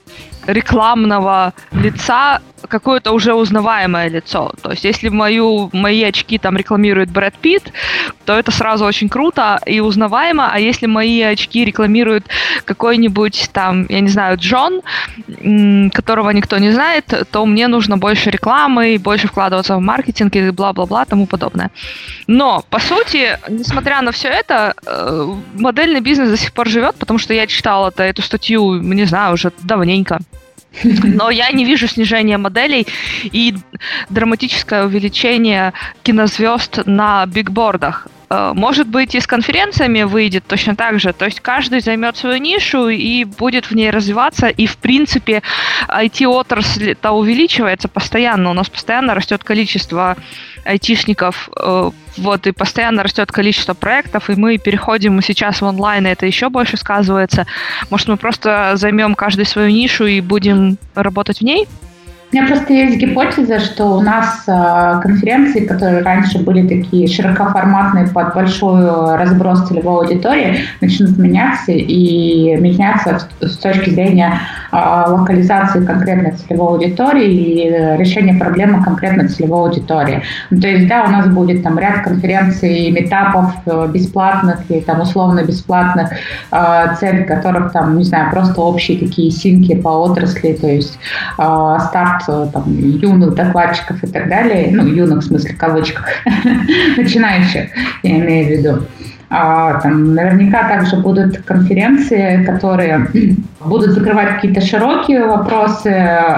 [0.47, 4.51] рекламного лица какое-то уже узнаваемое лицо.
[4.61, 7.71] То есть, если мою, мои очки там рекламирует Брэд Питт,
[8.25, 12.25] то это сразу очень круто и узнаваемо, а если мои очки рекламирует
[12.65, 14.81] какой-нибудь там, я не знаю, Джон,
[15.93, 21.05] которого никто не знает, то мне нужно больше рекламы, больше вкладываться в маркетинг и бла-бла-бла,
[21.05, 21.71] тому подобное.
[22.27, 27.19] Но, по сути, несмотря на все это, э, модельный бизнес до сих пор живет, потому
[27.19, 30.19] что я читала эту статью, не знаю, уже давненько.
[30.83, 32.87] Но я не вижу снижения моделей
[33.23, 33.55] и
[34.09, 38.07] драматическое увеличение кинозвезд на бигбордах.
[38.33, 41.13] Э, может быть, и с конференциями выйдет точно так же.
[41.13, 44.47] То есть каждый займет свою нишу и будет в ней развиваться.
[44.47, 45.43] И, в принципе,
[45.87, 48.49] IT-отрасль-то увеличивается постоянно.
[48.49, 50.17] У нас постоянно растет количество
[50.65, 56.09] айтишников, э, вот, и постоянно растет количество проектов, и мы переходим сейчас в онлайн, и
[56.09, 57.45] это еще больше сказывается.
[57.89, 61.67] Может, мы просто займем каждый свою нишу и будем работать в ней?
[62.33, 68.07] У меня просто есть гипотеза, что у нас э, конференции, которые раньше были такие широкоформатные
[68.07, 74.39] под большой разброс целевой аудитории, начнут меняться и меняться с, точки зрения
[74.71, 80.23] э, локализации конкретной целевой аудитории и решения проблемы конкретной целевой аудитории.
[80.49, 85.01] Ну, то есть, да, у нас будет там ряд конференций, метапов э, бесплатных и там
[85.01, 86.09] условно бесплатных,
[86.51, 90.97] э, цель которых там, не знаю, просто общие такие синки по отрасли, то есть
[91.37, 91.77] э,
[92.25, 96.07] там, юных докладчиков и так далее, ну, юных в смысле кавычках,
[96.97, 97.69] начинающих,
[98.03, 98.85] я имею в виду.
[99.35, 103.07] А, там наверняка также будут конференции, которые
[103.65, 105.91] будут закрывать какие-то широкие вопросы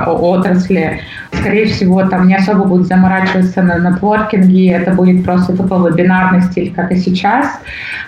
[0.07, 1.01] отрасли.
[1.33, 6.73] Скорее всего, там не особо будут заморачиваться на нетворкинге, это будет просто тупо вебинарный стиль,
[6.73, 7.47] как и сейчас.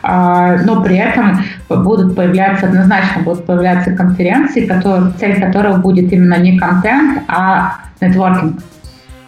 [0.03, 6.37] А, но при этом будут появляться, однозначно будут появляться конференции, которые, цель которых будет именно
[6.37, 8.61] не контент, а нетворкинг.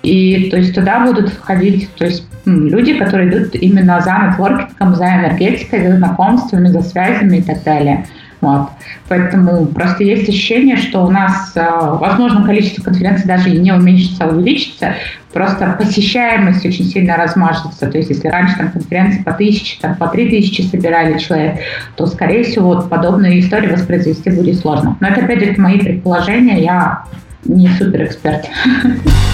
[0.04, 5.06] И то есть туда будут входить то есть, люди, которые идут именно за нетворкингом, за
[5.06, 8.06] энергетикой, за знакомствами, за связями и так далее.
[8.42, 8.70] Вот.
[9.10, 11.62] Поэтому просто есть ощущение, что у нас, э,
[12.00, 14.94] возможно, количество конференций даже не уменьшится, а увеличится,
[15.34, 17.90] просто посещаемость очень сильно размажется.
[17.90, 21.60] То есть если раньше там конференции по тысяче, там, по три тысячи собирали человек,
[21.98, 24.96] то, скорее всего, вот подобную историю воспроизвести будет сложно.
[25.02, 27.04] Но это, опять же, мои предположения, я
[27.44, 28.46] не супер эксперт.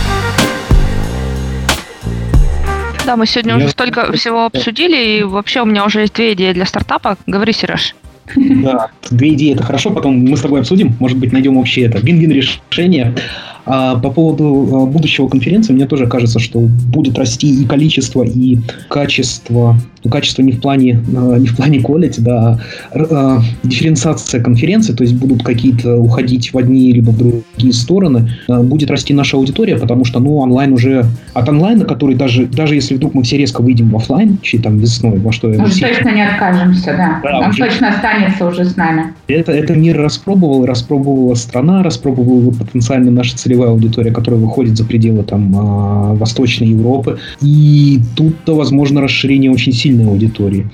[3.06, 6.54] Да, мы сегодня уже столько всего обсудили, и вообще у меня уже есть две идеи
[6.54, 7.18] для стартапа.
[7.28, 7.96] Говори, Сереж.
[8.36, 12.00] Да, две идеи это хорошо, потом мы с тобой обсудим, может быть, найдем общее это
[12.00, 13.14] вин-вин решение.
[13.66, 18.60] А по поводу а, будущего конференции, мне тоже кажется, что будет расти и количество, и
[18.90, 19.78] качество.
[20.04, 22.60] Ну, качество не в плане, а, не в плане quality, да,
[22.94, 28.30] а дифференциация конференции, то есть будут какие-то уходить в одни либо в другие стороны.
[28.48, 31.06] Будет расти наша аудитория, потому что, ну, онлайн уже...
[31.34, 34.78] От онлайна, который даже, даже если вдруг мы все резко выйдем в офлайн, чьи там
[34.78, 35.48] весной, во что...
[35.48, 35.88] Мы все...
[35.88, 37.20] точно не откажемся, да.
[37.24, 37.64] да Он уже...
[37.64, 39.14] точно останется уже с нами.
[39.28, 44.86] Это, это мир распробовал, распробовала страна, распробовала потенциально наша целевая целевая аудитория, которая выходит за
[44.86, 47.18] пределы там а, Восточной Европы.
[47.42, 50.66] И тут-то возможно расширение очень сильной аудитории.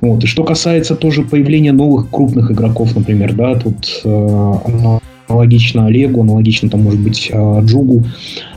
[0.00, 0.24] Вот.
[0.24, 4.98] И что касается тоже появления новых крупных игроков, например, да, тут э,
[5.30, 8.04] аналогично Олегу, аналогично, там, может быть, а, Джугу.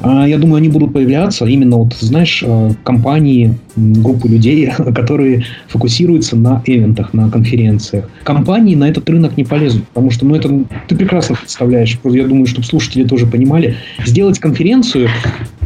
[0.01, 6.35] А, я думаю, они будут появляться именно, вот, знаешь, а, компании, группы людей, которые фокусируются
[6.35, 8.09] на ивентах, на конференциях.
[8.23, 10.49] Компании на этот рынок не полезут, потому что, ну, это
[10.87, 11.97] ты прекрасно представляешь.
[12.03, 13.75] Я думаю, чтобы слушатели тоже понимали.
[14.05, 15.09] Сделать конференцию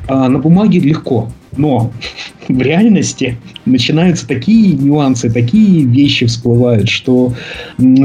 [0.10, 1.92] на бумаге легко, но
[2.48, 3.38] в реальности
[3.68, 7.34] начинаются такие нюансы, такие вещи всплывают, что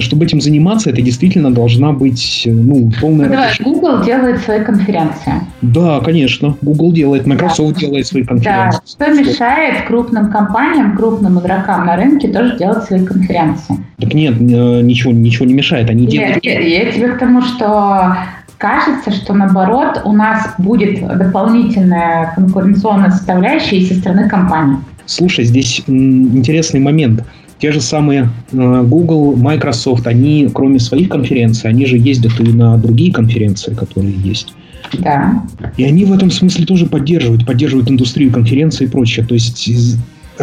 [0.01, 3.27] чтобы этим заниматься, это действительно должна быть ну, полная...
[3.27, 5.35] Ну, давай, Google делает свои конференции.
[5.63, 6.57] Да, конечно.
[6.63, 7.81] Google делает, Microsoft да.
[7.81, 8.81] делает свои конференции.
[8.99, 13.77] Да, что мешает крупным компаниям, крупным игрокам на рынке тоже делать свои конференции?
[13.99, 15.89] Так нет, ничего, ничего не мешает.
[15.89, 16.45] Они нет, делают...
[16.45, 18.17] я, я тебе к тому, что
[18.59, 24.79] кажется, что наоборот у нас будет дополнительная конкуренционная составляющая и со стороны компании.
[25.07, 27.25] Слушай, здесь интересный момент.
[27.59, 32.77] Те же самые э, Google, Microsoft, они, кроме своих конференций, они же ездят и на
[32.77, 34.53] другие конференции, которые есть.
[34.99, 35.45] Да.
[35.77, 39.25] И они в этом смысле тоже поддерживают, поддерживают индустрию конференции и прочее.
[39.25, 39.71] То есть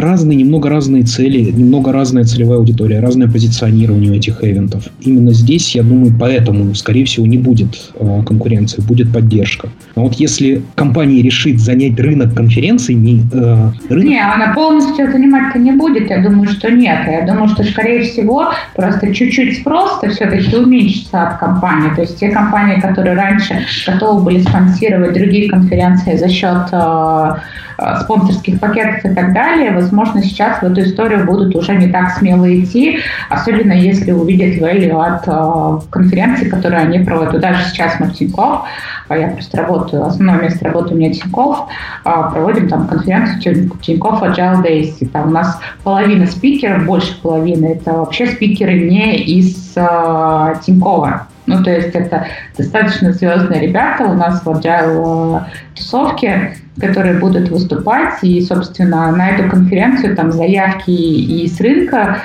[0.00, 4.84] разные, немного разные цели, немного разная целевая аудитория, разное позиционирование этих ивентов.
[5.00, 9.68] Именно здесь, я думаю, поэтому, скорее всего, не будет э, конкуренции, будет поддержка.
[9.96, 14.04] Но вот если компания решит занять рынок конференций, не э, рынок...
[14.04, 17.00] Не, она полностью занимать-то не будет, я думаю, что нет.
[17.06, 21.94] Я думаю, что, скорее всего, просто чуть-чуть спрос-то все-таки уменьшится от компании.
[21.94, 27.34] То есть те компании, которые раньше готовы были спонсировать другие конференции за счет э,
[27.80, 32.10] Э, спонсорских пакетов и так далее, возможно, сейчас в эту историю будут уже не так
[32.10, 37.40] смело идти, особенно если увидят value от э, конференций, которые они проводят.
[37.40, 38.62] Даже сейчас мы в Тинькофф,
[39.08, 41.66] а я просто работаю, основное место работы у меня Тинькофф,
[42.04, 44.94] э, проводим там конференцию Тинькофф Agile Days.
[45.00, 51.26] И там у нас половина спикеров, больше половины, это вообще спикеры не из э, Тинькова.
[51.46, 52.26] Ну, то есть это
[52.56, 55.42] достаточно звездные ребята у нас в Agile
[55.74, 58.14] тусовке, которые будут выступать.
[58.22, 62.18] И, собственно, на эту конференцию там заявки и с рынка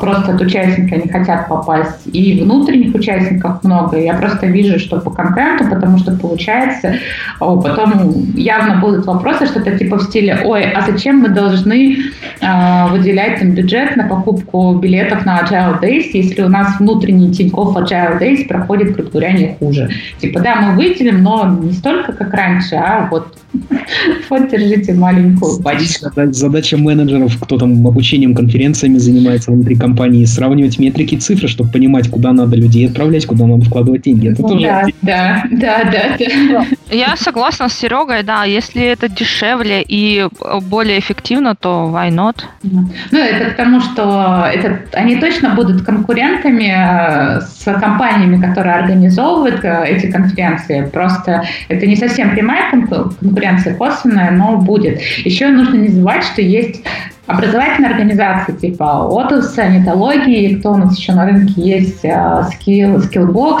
[0.00, 3.98] просто от участника не хотят попасть, и внутренних участников много.
[3.98, 6.94] Я просто вижу, что по контенту, потому что получается,
[7.40, 11.98] а, потом явно будут вопросы, что-то типа в стиле, ой, а зачем мы должны
[12.40, 17.76] а, выделять там бюджет на покупку билетов на Agile Days, если у нас внутренний Тинькофф
[17.76, 19.90] Agile Days проходит, грубо говоря, не хуже.
[20.18, 23.38] Типа, да, мы выделим, но не столько, как раньше, а вот
[24.30, 24.52] вот
[24.94, 26.10] маленькую пачку.
[26.32, 32.08] Задача менеджеров, кто там обучением, конференциями занимается внутри компании, сравнивать метрики и цифры, чтобы понимать,
[32.08, 34.30] куда надо людей отправлять, куда надо вкладывать деньги.
[34.30, 36.66] Это ну, тоже да, да, да, да, да.
[36.90, 40.26] Я согласна с Серегой, да, если это дешевле и
[40.62, 42.36] более эффективно, то why not?
[42.62, 49.84] Ну, это потому, что это, они точно будут конкурентами э, с компаниями, которые организовывают э,
[49.86, 50.88] эти конференции.
[50.92, 55.00] Просто это не совсем прямая конкуренция, косвенная, но будет.
[55.00, 56.82] Еще нужно не забывать, что есть
[57.28, 63.60] образовательные организации типа Отуса, Нетологии, кто у нас еще на рынке есть, Skill, Skillbox.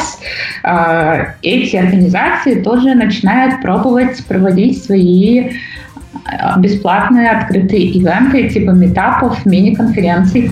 [0.64, 5.50] А, эти организации тоже начинают пробовать проводить свои
[6.24, 10.50] а, бесплатные открытые ивенты типа метапов, мини-конференций.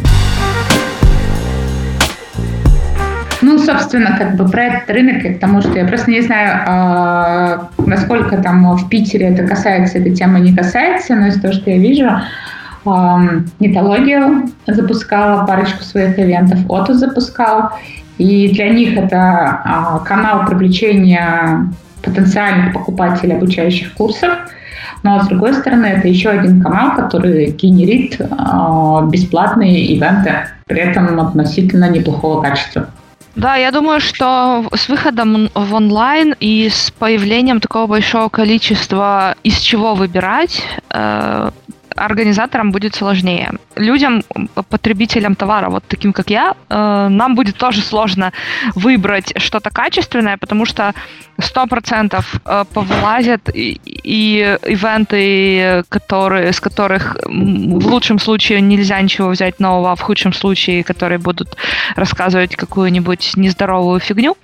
[3.40, 7.68] Ну, собственно, как бы про этот рынок, к тому, что я просто не знаю, а,
[7.78, 11.78] насколько там в Питере это касается, эта тема не касается, но из того, что я
[11.78, 12.10] вижу,
[13.58, 17.70] Нетологию запускала парочку своих ивентов, Отус запускал,
[18.18, 21.70] и для них это а, канал привлечения
[22.02, 24.30] потенциальных покупателей обучающих курсов,
[25.02, 31.20] но с другой стороны, это еще один канал, который генерит а, бесплатные ивенты, при этом
[31.20, 32.88] относительно неплохого качества.
[33.36, 39.58] Да, я думаю, что с выходом в онлайн и с появлением такого большого количества из
[39.58, 41.50] чего выбирать, э,
[41.96, 43.52] организаторам будет сложнее.
[43.76, 44.22] Людям,
[44.70, 48.32] потребителям товара, вот таким как я, э, нам будет тоже сложно
[48.74, 50.94] выбрать что-то качественное, потому что
[51.38, 59.60] 100% э, повылазят и, и ивенты, которые, с которых в лучшем случае нельзя ничего взять
[59.60, 61.56] нового, а в худшем случае, которые будут
[61.96, 64.36] рассказывать какую-нибудь нездоровую фигню.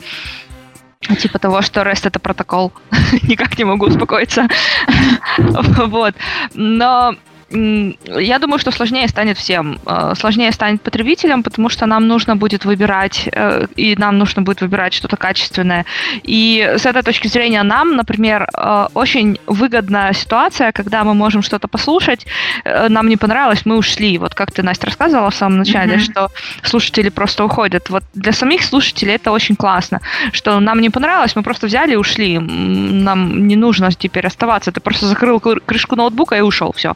[1.18, 2.72] Типа того, что REST это протокол.
[3.22, 4.48] Никак не могу успокоиться.
[5.38, 6.14] вот.
[6.54, 7.14] Но
[7.52, 9.78] я думаю, что сложнее станет всем.
[9.86, 14.60] Э, сложнее станет потребителям, потому что нам нужно будет выбирать, э, и нам нужно будет
[14.62, 15.84] выбирать что-то качественное.
[16.22, 21.68] И с этой точки зрения нам, например, э, очень выгодная ситуация, когда мы можем что-то
[21.68, 22.26] послушать,
[22.64, 24.18] нам не понравилось, мы ушли.
[24.18, 26.12] Вот как ты, Настя, рассказывала в самом начале, mm-hmm.
[26.12, 26.28] что
[26.62, 27.90] слушатели просто уходят.
[27.90, 30.00] Вот для самих слушателей это очень классно,
[30.32, 32.38] что нам не понравилось, мы просто взяли и ушли.
[32.38, 34.72] Нам не нужно теперь оставаться.
[34.72, 36.94] Ты просто закрыл крышку ноутбука и ушел, все.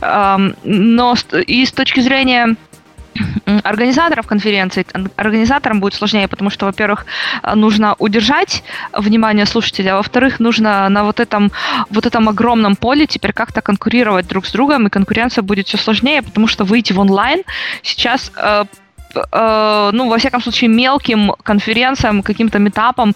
[0.00, 1.14] Но
[1.46, 2.56] и с точки зрения
[3.64, 4.86] организаторов конференции,
[5.16, 7.06] организаторам будет сложнее, потому что, во-первых,
[7.54, 8.62] нужно удержать
[8.92, 11.50] внимание слушателя, а во-вторых, нужно на вот этом,
[11.90, 16.22] вот этом огромном поле теперь как-то конкурировать друг с другом, и конкуренция будет все сложнее,
[16.22, 17.42] потому что выйти в онлайн
[17.82, 18.64] сейчас э,
[19.14, 23.14] э, ну, во всяком случае, мелким конференциям, каким-то метапам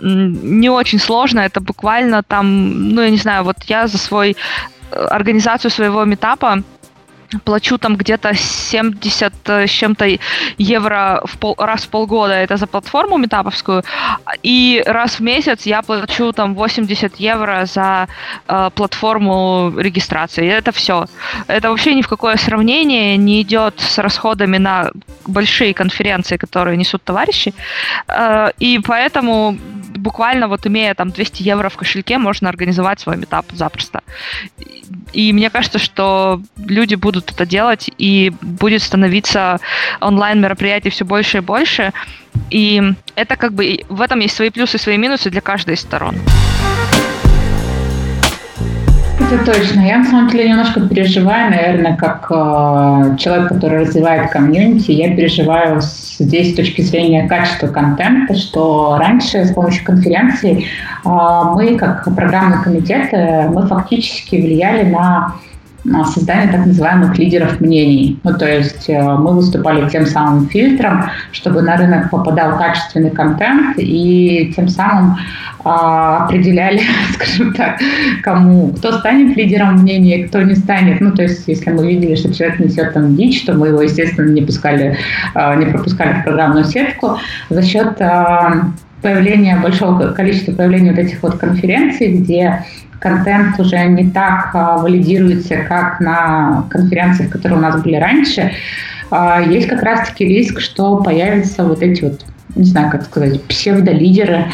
[0.00, 1.40] не очень сложно.
[1.40, 4.36] Это буквально там, ну, я не знаю, вот я за свой
[4.90, 6.62] организацию своего метапа
[7.44, 10.18] плачу там где-то 70 э, с чем-то
[10.58, 13.82] евро в пол, раз в полгода, это за платформу метаповскую,
[14.42, 18.08] и раз в месяц я плачу там 80 евро за
[18.48, 20.46] э, платформу регистрации.
[20.46, 21.06] И это все.
[21.48, 24.90] Это вообще ни в какое сравнение не идет с расходами на
[25.26, 27.54] большие конференции, которые несут товарищи.
[28.08, 29.56] Э, и поэтому
[30.06, 34.02] буквально вот имея там 200 евро в кошельке, можно организовать свой метап запросто.
[35.12, 39.58] И мне кажется, что люди будут это делать, и будет становиться
[40.00, 41.92] онлайн-мероприятий все больше и больше.
[42.50, 42.82] И
[43.16, 46.14] это как бы в этом есть свои плюсы и свои минусы для каждой из сторон.
[49.28, 49.80] Это точно.
[49.80, 55.80] Я на самом деле немножко переживаю, наверное, как э, человек, который развивает комьюнити, я переживаю
[55.80, 60.66] здесь с точки зрения качества контента, что раньше с помощью конференций
[61.04, 61.08] э,
[61.54, 65.34] мы, как программный комитет, э, мы фактически влияли на
[66.04, 68.18] создание так называемых лидеров мнений.
[68.24, 73.76] Ну, то есть э, мы выступали тем самым фильтром, чтобы на рынок попадал качественный контент,
[73.78, 75.16] и тем самым
[75.68, 76.80] а, определяли,
[77.14, 77.80] скажем так,
[78.22, 81.00] кому, кто станет лидером мнения, кто не станет.
[81.00, 84.30] Ну, то есть, если мы видели, что человек несет там дичь, то мы его, естественно,
[84.30, 84.96] не пускали,
[85.34, 87.18] а, не пропускали в программную сетку.
[87.50, 88.70] За счет а,
[89.02, 92.64] появления большого количества появления вот этих вот конференций, где
[93.00, 98.52] контент уже не так а, валидируется, как на конференциях, которые у нас были раньше,
[99.10, 102.24] а, есть как раз-таки риск, что появятся вот эти вот,
[102.54, 104.46] не знаю, как сказать, псевдолидеры,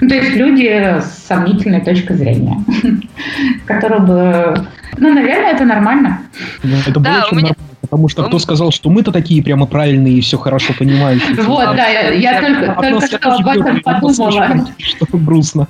[0.00, 0.66] ну, то есть люди
[1.00, 2.58] с сомнительной точкой зрения,
[3.66, 4.66] которые бы...
[4.96, 6.20] Ну, наверное, это нормально.
[6.86, 7.52] Это да, у меня...
[7.90, 11.34] Потому что кто сказал, что мы-то такие прямо правильные и все хорошо понимающие.
[11.42, 14.66] Вот, да, я, я только, только что об этом подумала.
[14.78, 15.68] Что грустно.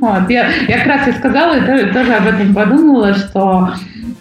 [0.00, 3.72] Вот, я, я как раз и сказала, и тоже, тоже об этом подумала, что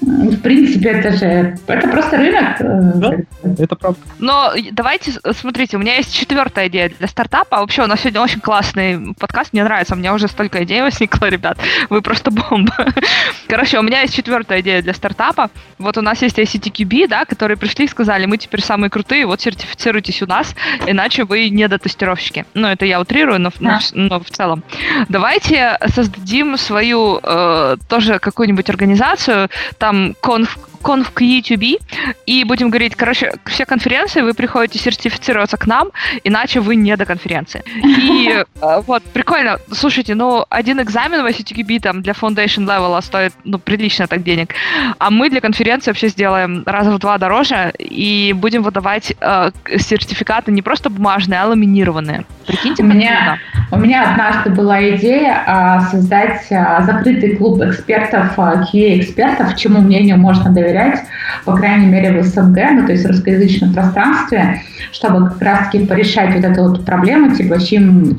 [0.02, 1.26] в принципе, это же
[1.68, 2.56] это просто рынок.
[2.60, 4.00] Да, это правда.
[4.18, 7.58] Но давайте, смотрите, у меня есть четвертая идея для стартапа.
[7.58, 9.94] Вообще, у нас сегодня очень классный подкаст, мне нравится.
[9.94, 11.60] У меня уже столько идей возникло, ребят.
[11.90, 12.74] Вы просто бомба.
[13.48, 15.52] Короче, у меня есть четвертая идея для стартапа.
[15.78, 19.42] Вот у нас есть ICTQB, да, которые пришли и сказали, мы теперь самые крутые, вот
[19.42, 20.56] сертифицируйтесь у нас,
[20.88, 22.46] иначе вы не дотестировщики.
[22.54, 24.64] Ну, это я утрирую, но, но, но в целом.
[25.10, 29.91] Давайте создадим свою э, тоже какую-нибудь организацию, там
[30.22, 31.80] конф конф к YouTube,
[32.26, 35.90] и будем говорить, короче, все конференции вы приходите сертифицироваться к нам,
[36.24, 37.64] иначе вы не до конференции.
[37.84, 39.60] И э, вот, прикольно.
[39.72, 44.56] Слушайте, ну, один экзамен в ICTQB там для foundation level стоит, ну, прилично так денег,
[44.98, 50.52] а мы для конференции вообще сделаем раза в два дороже и будем выдавать э, сертификаты
[50.52, 52.26] не просто бумажные, а ламинированные.
[52.48, 53.38] Прикиньте, у меня,
[53.72, 60.18] у меня однажды была идея э, создать э, закрытый клуб экспертов, э, QA-экспертов, чему мнению
[60.18, 61.00] можно доверять проверять,
[61.46, 64.62] по крайней мере, в СНГ, ну, то есть в русскоязычном пространстве,
[64.92, 68.16] чтобы как раз-таки порешать вот эту вот проблему, типа, чьим,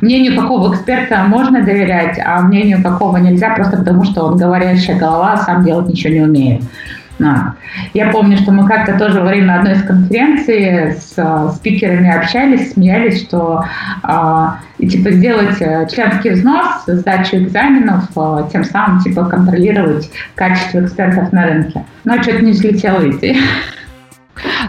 [0.00, 5.34] мнению какого эксперта можно доверять, а мнению какого нельзя, просто потому что он говорящая голова,
[5.34, 6.62] а сам делать ничего не умеет.
[7.22, 7.54] А.
[7.92, 12.72] Я помню, что мы как-то тоже во время одной из конференций с а, спикерами общались,
[12.72, 13.64] смеялись, что
[14.78, 21.32] и, типа сделать а, членский взнос, сдачу экзаменов, а, тем самым типа контролировать качество экспертов
[21.32, 21.84] на рынке.
[22.04, 23.36] Но что-то не взлетело идти.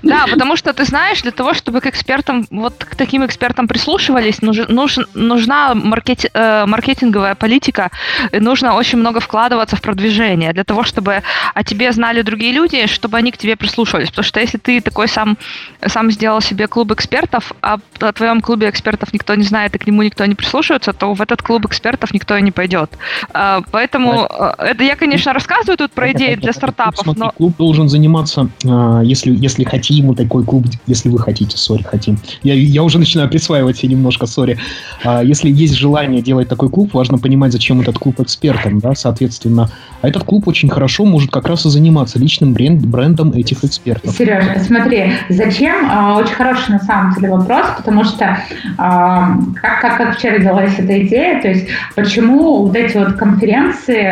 [0.04, 4.42] Да, потому что ты знаешь, для того, чтобы к экспертам, вот к таким экспертам прислушивались,
[4.42, 7.90] нуж, нуж, нужна маркет, э, маркетинговая политика,
[8.32, 12.88] и нужно очень много вкладываться в продвижение для того, чтобы о тебе знали другие люди,
[12.88, 14.10] чтобы они к тебе прислушивались.
[14.10, 15.38] Потому что если ты такой сам,
[15.86, 19.88] сам сделал себе клуб экспертов, а о твоем клубе экспертов никто не знает и к
[19.88, 22.92] нему никто не прислушивается, то в этот клуб экспертов никто и не пойдет.
[23.34, 27.32] А, поэтому э, это я, конечно, рассказываю тут про идеи для стартапов, но...
[27.32, 32.18] Клуб должен заниматься, а, если, если хотим мы такой клуб, если вы хотите, сори, хотим.
[32.44, 34.58] Я, я уже начинаю присваивать себе немножко, сори.
[35.04, 39.70] А, если есть желание делать такой клуб, важно понимать, зачем этот клуб экспертам, да, соответственно.
[40.02, 44.14] А этот клуб очень хорошо может как раз и заниматься личным бренд, брендом этих экспертов.
[44.16, 45.90] Сереж, смотри, зачем?
[45.90, 48.38] А, очень хороший на самом деле вопрос, потому что
[48.78, 54.12] как, как, как вчера родилась эта идея, то есть почему вот эти вот конференции,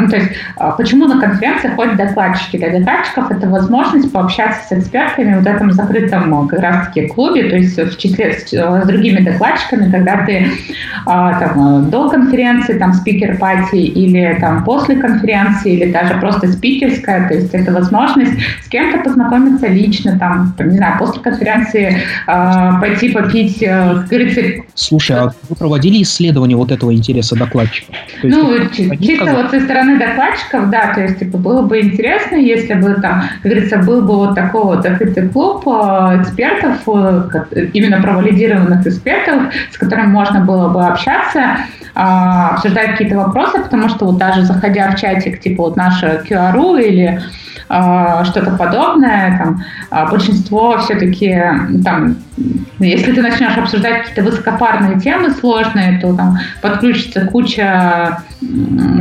[0.00, 0.30] ну, то есть
[0.76, 2.56] почему на конференции ходят докладчики?
[2.56, 7.76] Для докладчиков это возможность пообщаться с экспертами в этом закрытом как раз-таки клубе, то есть
[7.76, 10.48] в числе с, с другими докладчиками, когда ты
[11.04, 17.54] там, до конференции, там, спикер-пати или там после конференции, или даже просто спикерская, то есть
[17.54, 18.32] это возможность
[18.64, 21.96] с кем-то познакомиться лично, там, не знаю, после конференции
[22.26, 24.40] э, пойти попить, э, как говорится...
[24.74, 27.94] Слушай, а вы проводили исследование вот этого интереса докладчиков?
[28.22, 28.58] ну,
[29.00, 33.22] чисто вот со стороны докладчиков, да, то есть, типа, было бы интересно, если бы там,
[33.42, 39.78] как говорится, был бы вот такой открытый клуб э, экспертов, э, именно провалидированных экспертов, с
[39.78, 41.58] которыми можно было бы общаться,
[41.94, 46.80] а, обсуждать какие-то вопросы, потому что вот даже заходя в чатик, типа вот наша QR
[46.82, 47.20] или
[47.68, 51.38] а, что-то подобное, там, а, большинство все-таки,
[51.84, 52.16] там,
[52.78, 58.22] если ты начнешь обсуждать какие-то высокопарные темы сложные, то там подключится куча,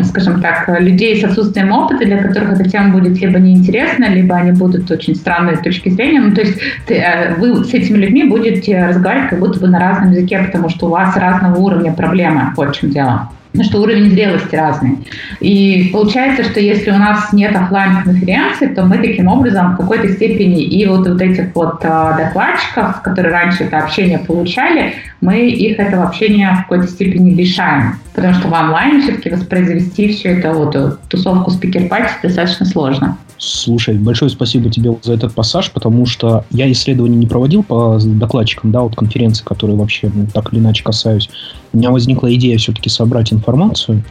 [0.04, 4.52] скажем так, людей с отсутствием опыта, для которых эта тема будет либо неинтересна, либо они
[4.52, 6.20] будут очень странные точки зрения.
[6.20, 9.80] Ну, то есть ты, э, вы с этими людьми будете разговаривать как будто бы на
[9.80, 14.10] разном языке, потому что у вас разного уровня проблемы, в чем дело ну, что уровень
[14.12, 14.98] зрелости разный.
[15.40, 20.10] И получается, что если у нас нет офлайн конференции, то мы таким образом в какой-то
[20.14, 25.80] степени и вот, вот этих вот а, докладчиков, которые раньше это общение получали, мы их
[25.80, 27.96] этого общения в какой-то степени лишаем.
[28.14, 33.18] Потому что в онлайне все-таки воспроизвести все это вот э, тусовку спикер-пати достаточно сложно.
[33.44, 38.72] Слушай, большое спасибо тебе за этот пассаж, потому что я исследования не проводил по докладчикам,
[38.72, 41.28] да, вот конференции, которые вообще ну, так или иначе касаюсь.
[41.74, 44.04] У меня возникла идея все-таки собрать информацию,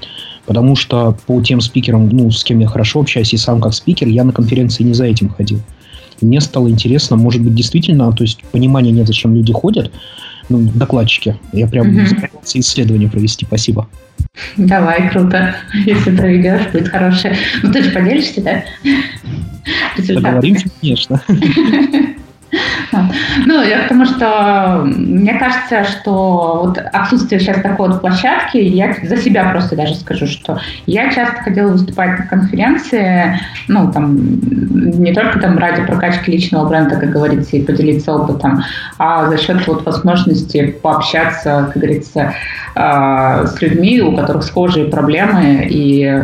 [0.46, 4.08] потому что по тем спикерам, ну, с кем я хорошо общаюсь, и сам как спикер,
[4.08, 5.60] я на конференции не за этим ходил.
[6.20, 9.90] Мне стало интересно, может быть, действительно, то есть понимания нет, зачем люди ходят,
[10.48, 11.36] ну, докладчики.
[11.52, 12.00] Я прям угу.
[12.54, 13.46] исследование провести.
[13.46, 13.88] Спасибо.
[14.56, 15.54] Давай, круто.
[15.86, 17.36] Если проведешь, будет хорошее.
[17.62, 18.64] Ну, ты же поделишься, да?
[19.96, 21.22] Договоримся, конечно.
[23.46, 29.16] Ну, я потому что мне кажется, что вот отсутствие сейчас такой вот площадки, я за
[29.16, 35.38] себя просто даже скажу, что я часто ходила выступать на конференции, ну, там, не только
[35.38, 38.62] там ради прокачки личного бренда, как говорится, и поделиться опытом,
[38.98, 42.34] а за счет вот возможности пообщаться, как говорится,
[42.74, 46.22] а, с людьми, у которых схожие проблемы, и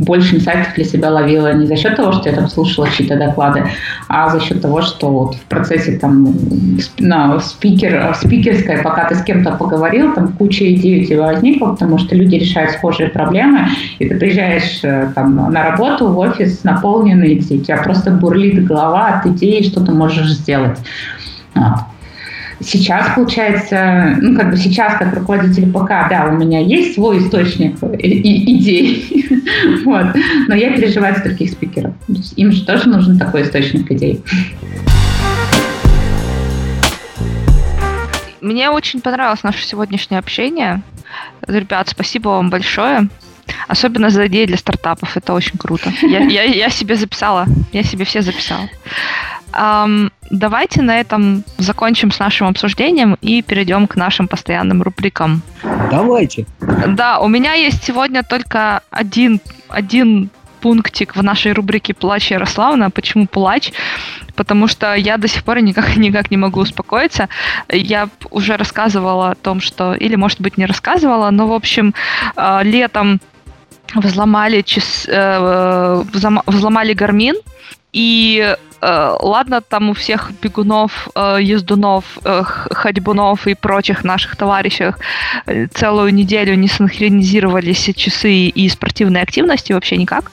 [0.00, 3.64] больше инсайтов для себя ловила не за счет того, что я там слушала чьи-то доклады,
[4.08, 6.34] а за счет того, что вот в процессе там
[6.98, 11.98] на спикер, спикерская, пока ты с кем-то поговорил, там куча идей у тебя возникла, потому
[11.98, 13.68] что люди решают схожие проблемы,
[13.98, 18.64] и ты приезжаешь э, там на работу, в офис наполненный, и у тебя просто бурлит
[18.64, 20.78] голова от идей, что ты можешь сделать.
[21.54, 21.89] Вот.
[22.62, 27.76] Сейчас, получается, ну, как бы сейчас, как руководитель ПК, да, у меня есть свой источник
[27.82, 29.26] идей,
[29.84, 30.06] вот,
[30.46, 31.94] но я переживаю за других спикеров.
[32.36, 34.22] Им же тоже нужен такой источник идей.
[38.42, 40.82] Мне очень понравилось наше сегодняшнее общение.
[41.46, 43.08] Ребят, спасибо вам большое.
[43.68, 45.16] Особенно за идеи для стартапов.
[45.16, 45.92] Это очень круто.
[46.02, 47.46] Я, я, я себе записала.
[47.72, 48.68] Я себе все записала.
[49.52, 55.42] Um, давайте на этом закончим с нашим обсуждением и перейдем к нашим постоянным рубрикам.
[55.90, 56.46] Давайте.
[56.60, 62.90] Да, у меня есть сегодня только один, один пунктик в нашей рубрике «Плач Ярославна».
[62.90, 63.72] Почему плач?
[64.36, 67.28] Потому что я до сих пор никак, никак не могу успокоиться.
[67.68, 69.94] Я уже рассказывала о том, что...
[69.94, 71.94] Или, может быть, не рассказывала, но, в общем,
[72.36, 73.20] э, летом
[73.94, 76.04] взломали, час, э,
[76.46, 77.36] взломали гармин,
[77.92, 84.92] и э, ладно, там у всех бегунов, э, ездунов, э, ходьбунов и прочих наших товарищей
[85.46, 90.30] э, целую неделю не синхронизировались часы и спортивной активности вообще никак.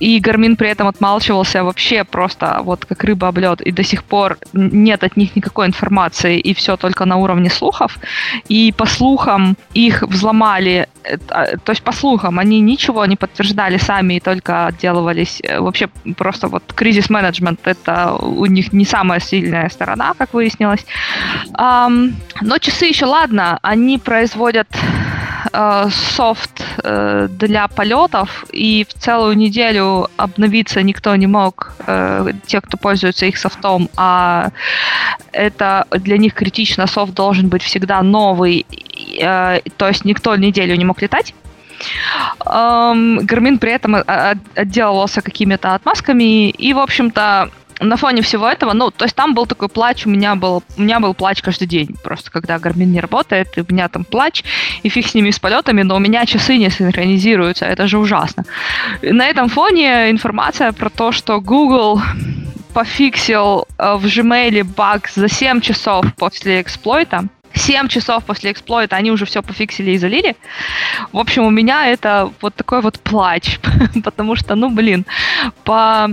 [0.00, 4.02] И Гармин при этом отмалчивался вообще просто вот как рыба об лед, и до сих
[4.02, 7.98] пор нет от них никакой информации, и все только на уровне слухов.
[8.48, 13.76] И по слухам их взломали, э, а, то есть по слухам они ничего не подтверждали
[13.76, 15.40] сами и только отделывались.
[15.42, 20.84] Э, вообще просто вот кризис-менеджмент это у них не самая сильная сторона, как выяснилось.
[21.58, 24.68] Но часы еще ладно, они производят
[25.52, 32.60] э, софт э, для полетов, и в целую неделю обновиться никто не мог, э, те,
[32.60, 34.50] кто пользуется их софтом, а
[35.32, 38.66] это для них критично, софт должен быть всегда новый,
[39.18, 41.34] то есть никто неделю не мог летать.
[42.44, 43.96] Гармин при этом
[44.54, 47.50] отделывался какими-то отмазками, и, в общем-то,
[47.80, 50.82] на фоне всего этого, ну, то есть там был такой плач, у меня был, у
[50.82, 54.44] меня был плач каждый день, просто когда Гармин не работает, и у меня там плач,
[54.82, 58.44] и фиг с ними с полетами, но у меня часы не синхронизируются, это же ужасно.
[59.02, 62.00] На этом фоне информация про то, что Google
[62.74, 67.24] пофиксил э, в Gmail баг за 7 часов после эксплойта,
[67.54, 70.36] 7 часов после эксплойта они уже все пофиксили и залили.
[71.12, 73.58] В общем, у меня это вот такой вот плач,
[74.04, 75.04] потому что, ну, блин,
[75.64, 76.08] по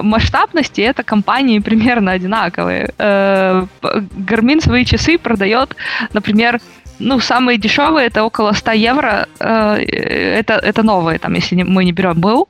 [0.00, 2.92] масштабности это компании примерно одинаковые.
[2.98, 5.76] Э, Garmin свои часы продает,
[6.12, 6.60] например,
[6.98, 9.26] ну, самые дешевые это около 100 евро.
[9.40, 12.48] Э, это, это новые, там, если мы не берем БУ.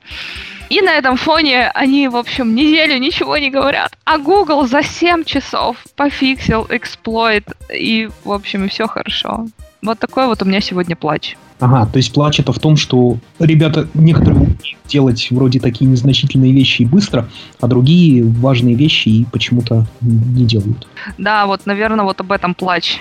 [0.71, 3.93] И на этом фоне они, в общем, неделю ничего не говорят.
[4.05, 9.47] А Google за 7 часов пофиксил эксплойт, и, в общем, и все хорошо.
[9.85, 11.37] Вот такой вот у меня сегодня плач.
[11.59, 16.53] Ага, то есть плач это в том, что ребята некоторые умеют делать вроде такие незначительные
[16.53, 17.29] вещи и быстро,
[17.61, 20.87] а другие важные вещи и почему-то не делают.
[21.19, 23.01] Да, вот, наверное, вот об этом плач.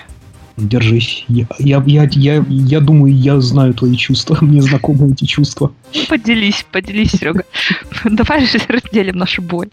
[0.58, 1.24] Держись.
[1.28, 4.38] Я, я, я, я, я думаю, я знаю твои чувства.
[4.42, 5.72] Мне знакомы эти чувства.
[6.10, 7.44] Поделись, поделись, Серега.
[8.06, 9.70] Давай же разделим нашу боль.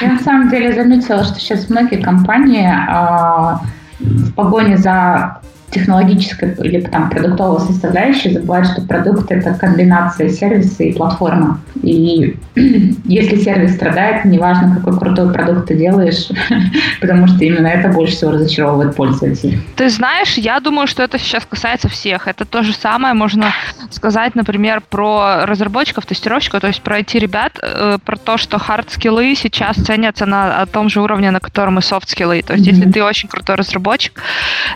[0.00, 3.60] Я на самом деле заметила, что сейчас многие компании а,
[3.98, 10.92] в погоне за технологической или там продуктовой составляющей забывать, что продукт— это комбинация сервиса и
[10.92, 11.58] платформы.
[11.82, 12.36] И
[13.04, 16.28] если сервис страдает, неважно, какой крутой продукт ты делаешь,
[17.00, 19.60] потому что именно это больше всего разочаровывает пользователей.
[19.76, 22.28] Ты знаешь, я думаю, что это сейчас касается всех.
[22.28, 23.52] Это то же самое можно
[23.90, 29.34] сказать, например, про разработчиков, тестировщиков, то есть про эти ребят, э, про то, что хард-скиллы
[29.34, 32.42] сейчас ценятся на том же уровне, на котором и софт-скиллы.
[32.42, 32.70] То есть mm-hmm.
[32.70, 34.20] если ты очень крутой разработчик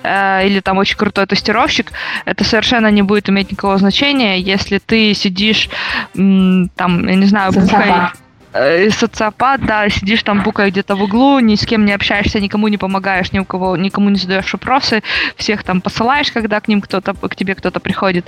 [0.02, 1.92] э, или там очень крутой тестировщик,
[2.24, 5.68] это совершенно не будет иметь никакого значения, если ты сидишь
[6.14, 8.12] там, я не знаю, бухай
[8.54, 12.68] Э, социопат, да, сидишь там букой где-то в углу, ни с кем не общаешься, никому
[12.68, 15.02] не помогаешь, ни у кого, никому не задаешь вопросы,
[15.34, 18.26] всех там посылаешь, когда к ним кто-то, к тебе кто-то приходит.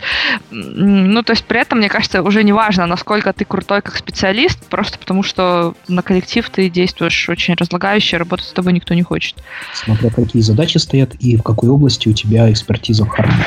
[0.50, 4.66] Ну, то есть при этом, мне кажется, уже не важно, насколько ты крутой как специалист,
[4.66, 9.36] просто потому что на коллектив ты действуешь очень разлагающе, работать с тобой никто не хочет.
[9.74, 13.44] Смотря какие задачи стоят и в какой области у тебя экспертиза в харде.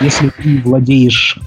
[0.00, 1.38] Если ты владеешь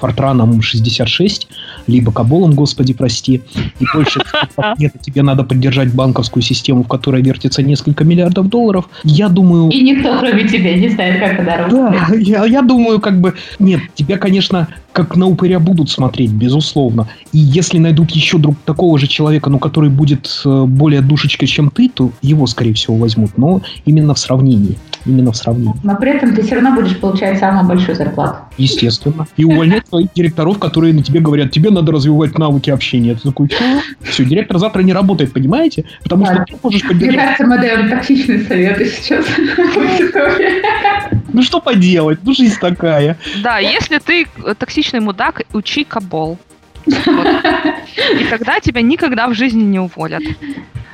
[0.00, 1.48] Фортраном 66,
[1.86, 3.42] либо Каболом, господи, прости,
[3.78, 4.20] и больше
[4.78, 9.70] нет, тебе надо поддержать банковскую систему, в которой вертится несколько миллиардов долларов, я думаю...
[9.70, 11.68] И никто, кроме тебя, не знает, как это.
[11.70, 13.34] Да, я, я думаю, как бы...
[13.58, 17.06] Нет, тебя, конечно, как на упыря будут смотреть, безусловно.
[17.32, 21.68] И если найдут еще друг такого же человека, ну, который будет э, более душечкой, чем
[21.68, 23.36] ты, то его, скорее всего, возьмут.
[23.36, 24.78] Но именно в сравнении.
[25.04, 25.74] Именно в сравнении.
[25.82, 28.38] Но при этом ты все равно будешь получать самую большую зарплату.
[28.56, 29.26] Естественно.
[29.36, 33.14] И увольнять твоих директоров, которые на тебе говорят, тебе надо развивать навыки общения.
[33.14, 33.64] Ты такой, что?
[34.00, 35.84] Все, директор завтра не работает, понимаете?
[36.02, 37.14] Потому что ты можешь поддержать...
[37.14, 39.26] Мне кажется, мы даем токсичные советы сейчас
[41.36, 42.18] Ну что поделать?
[42.22, 43.18] Ну жизнь такая.
[43.42, 44.26] Да, если ты
[44.58, 46.38] токсичный мудак, учи кабол.
[46.86, 50.22] И тогда тебя никогда в жизни не уволят.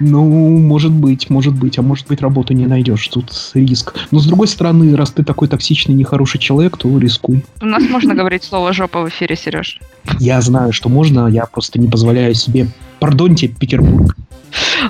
[0.01, 3.07] Ну, может быть, может быть, а может быть, работы не найдешь.
[3.09, 3.95] Тут риск.
[4.11, 7.45] Но с другой стороны, раз ты такой токсичный, нехороший человек, то рискуй.
[7.61, 9.79] У нас можно говорить слово жопа в эфире, Сереж.
[10.19, 12.67] Я знаю, что можно, я просто не позволяю себе.
[12.99, 14.17] Пардоньте, Петербург.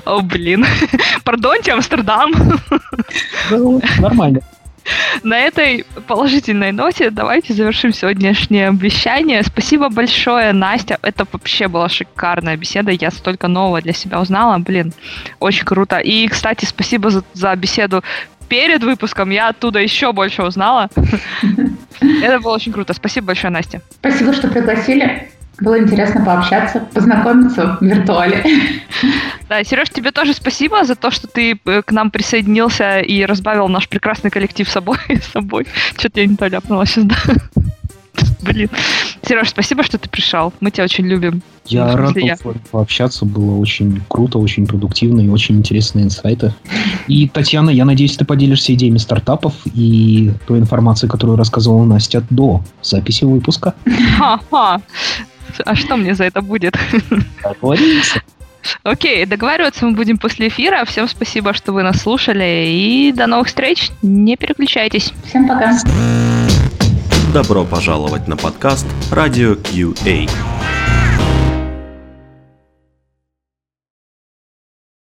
[0.05, 0.65] О, блин.
[1.23, 2.31] Пардоньте, Амстердам.
[3.51, 4.41] Ну, нормально.
[5.23, 9.43] На этой положительной ноте давайте завершим сегодняшнее обещание.
[9.43, 10.97] Спасибо большое, Настя.
[11.01, 12.91] Это вообще была шикарная беседа.
[12.91, 14.57] Я столько нового для себя узнала.
[14.57, 14.93] Блин,
[15.39, 15.97] очень круто.
[15.99, 18.03] И, кстати, спасибо за, за беседу
[18.47, 19.29] перед выпуском.
[19.29, 20.89] Я оттуда еще больше узнала.
[22.01, 22.93] Это было очень круто.
[22.93, 23.81] Спасибо большое, Настя.
[23.99, 25.29] Спасибо, что пригласили.
[25.63, 28.43] Было интересно пообщаться, познакомиться в виртуале.
[29.47, 33.69] Да, Сереж, тебе тоже спасибо за то, что ты э, к нам присоединился и разбавил
[33.69, 34.97] наш прекрасный коллектив собой.
[35.33, 35.65] собой.
[35.97, 37.15] Что-то я не то ляпнула сейчас, да?
[38.41, 38.69] Блин.
[39.25, 40.51] Сереж, спасибо, что ты пришел.
[40.59, 41.41] Мы тебя очень любим.
[41.65, 42.35] Я Ну, рад я.
[42.71, 46.53] пообщаться, было очень круто, очень продуктивно и очень интересные инсайты.
[47.07, 52.61] И, Татьяна, я надеюсь, ты поделишься идеями стартапов и той информацией, которую рассказывала Настя до
[52.81, 53.75] записи выпуска.
[54.17, 54.81] Ха-ха.
[55.65, 56.77] А что мне за это будет?
[57.43, 58.15] Договорились?
[58.83, 60.85] Окей, договариваться мы будем после эфира.
[60.85, 62.65] Всем спасибо, что вы нас слушали.
[62.67, 63.91] И до новых встреч.
[64.01, 65.13] Не переключайтесь.
[65.25, 65.77] Всем пока.
[67.33, 70.29] Добро пожаловать на подкаст «Радио QA».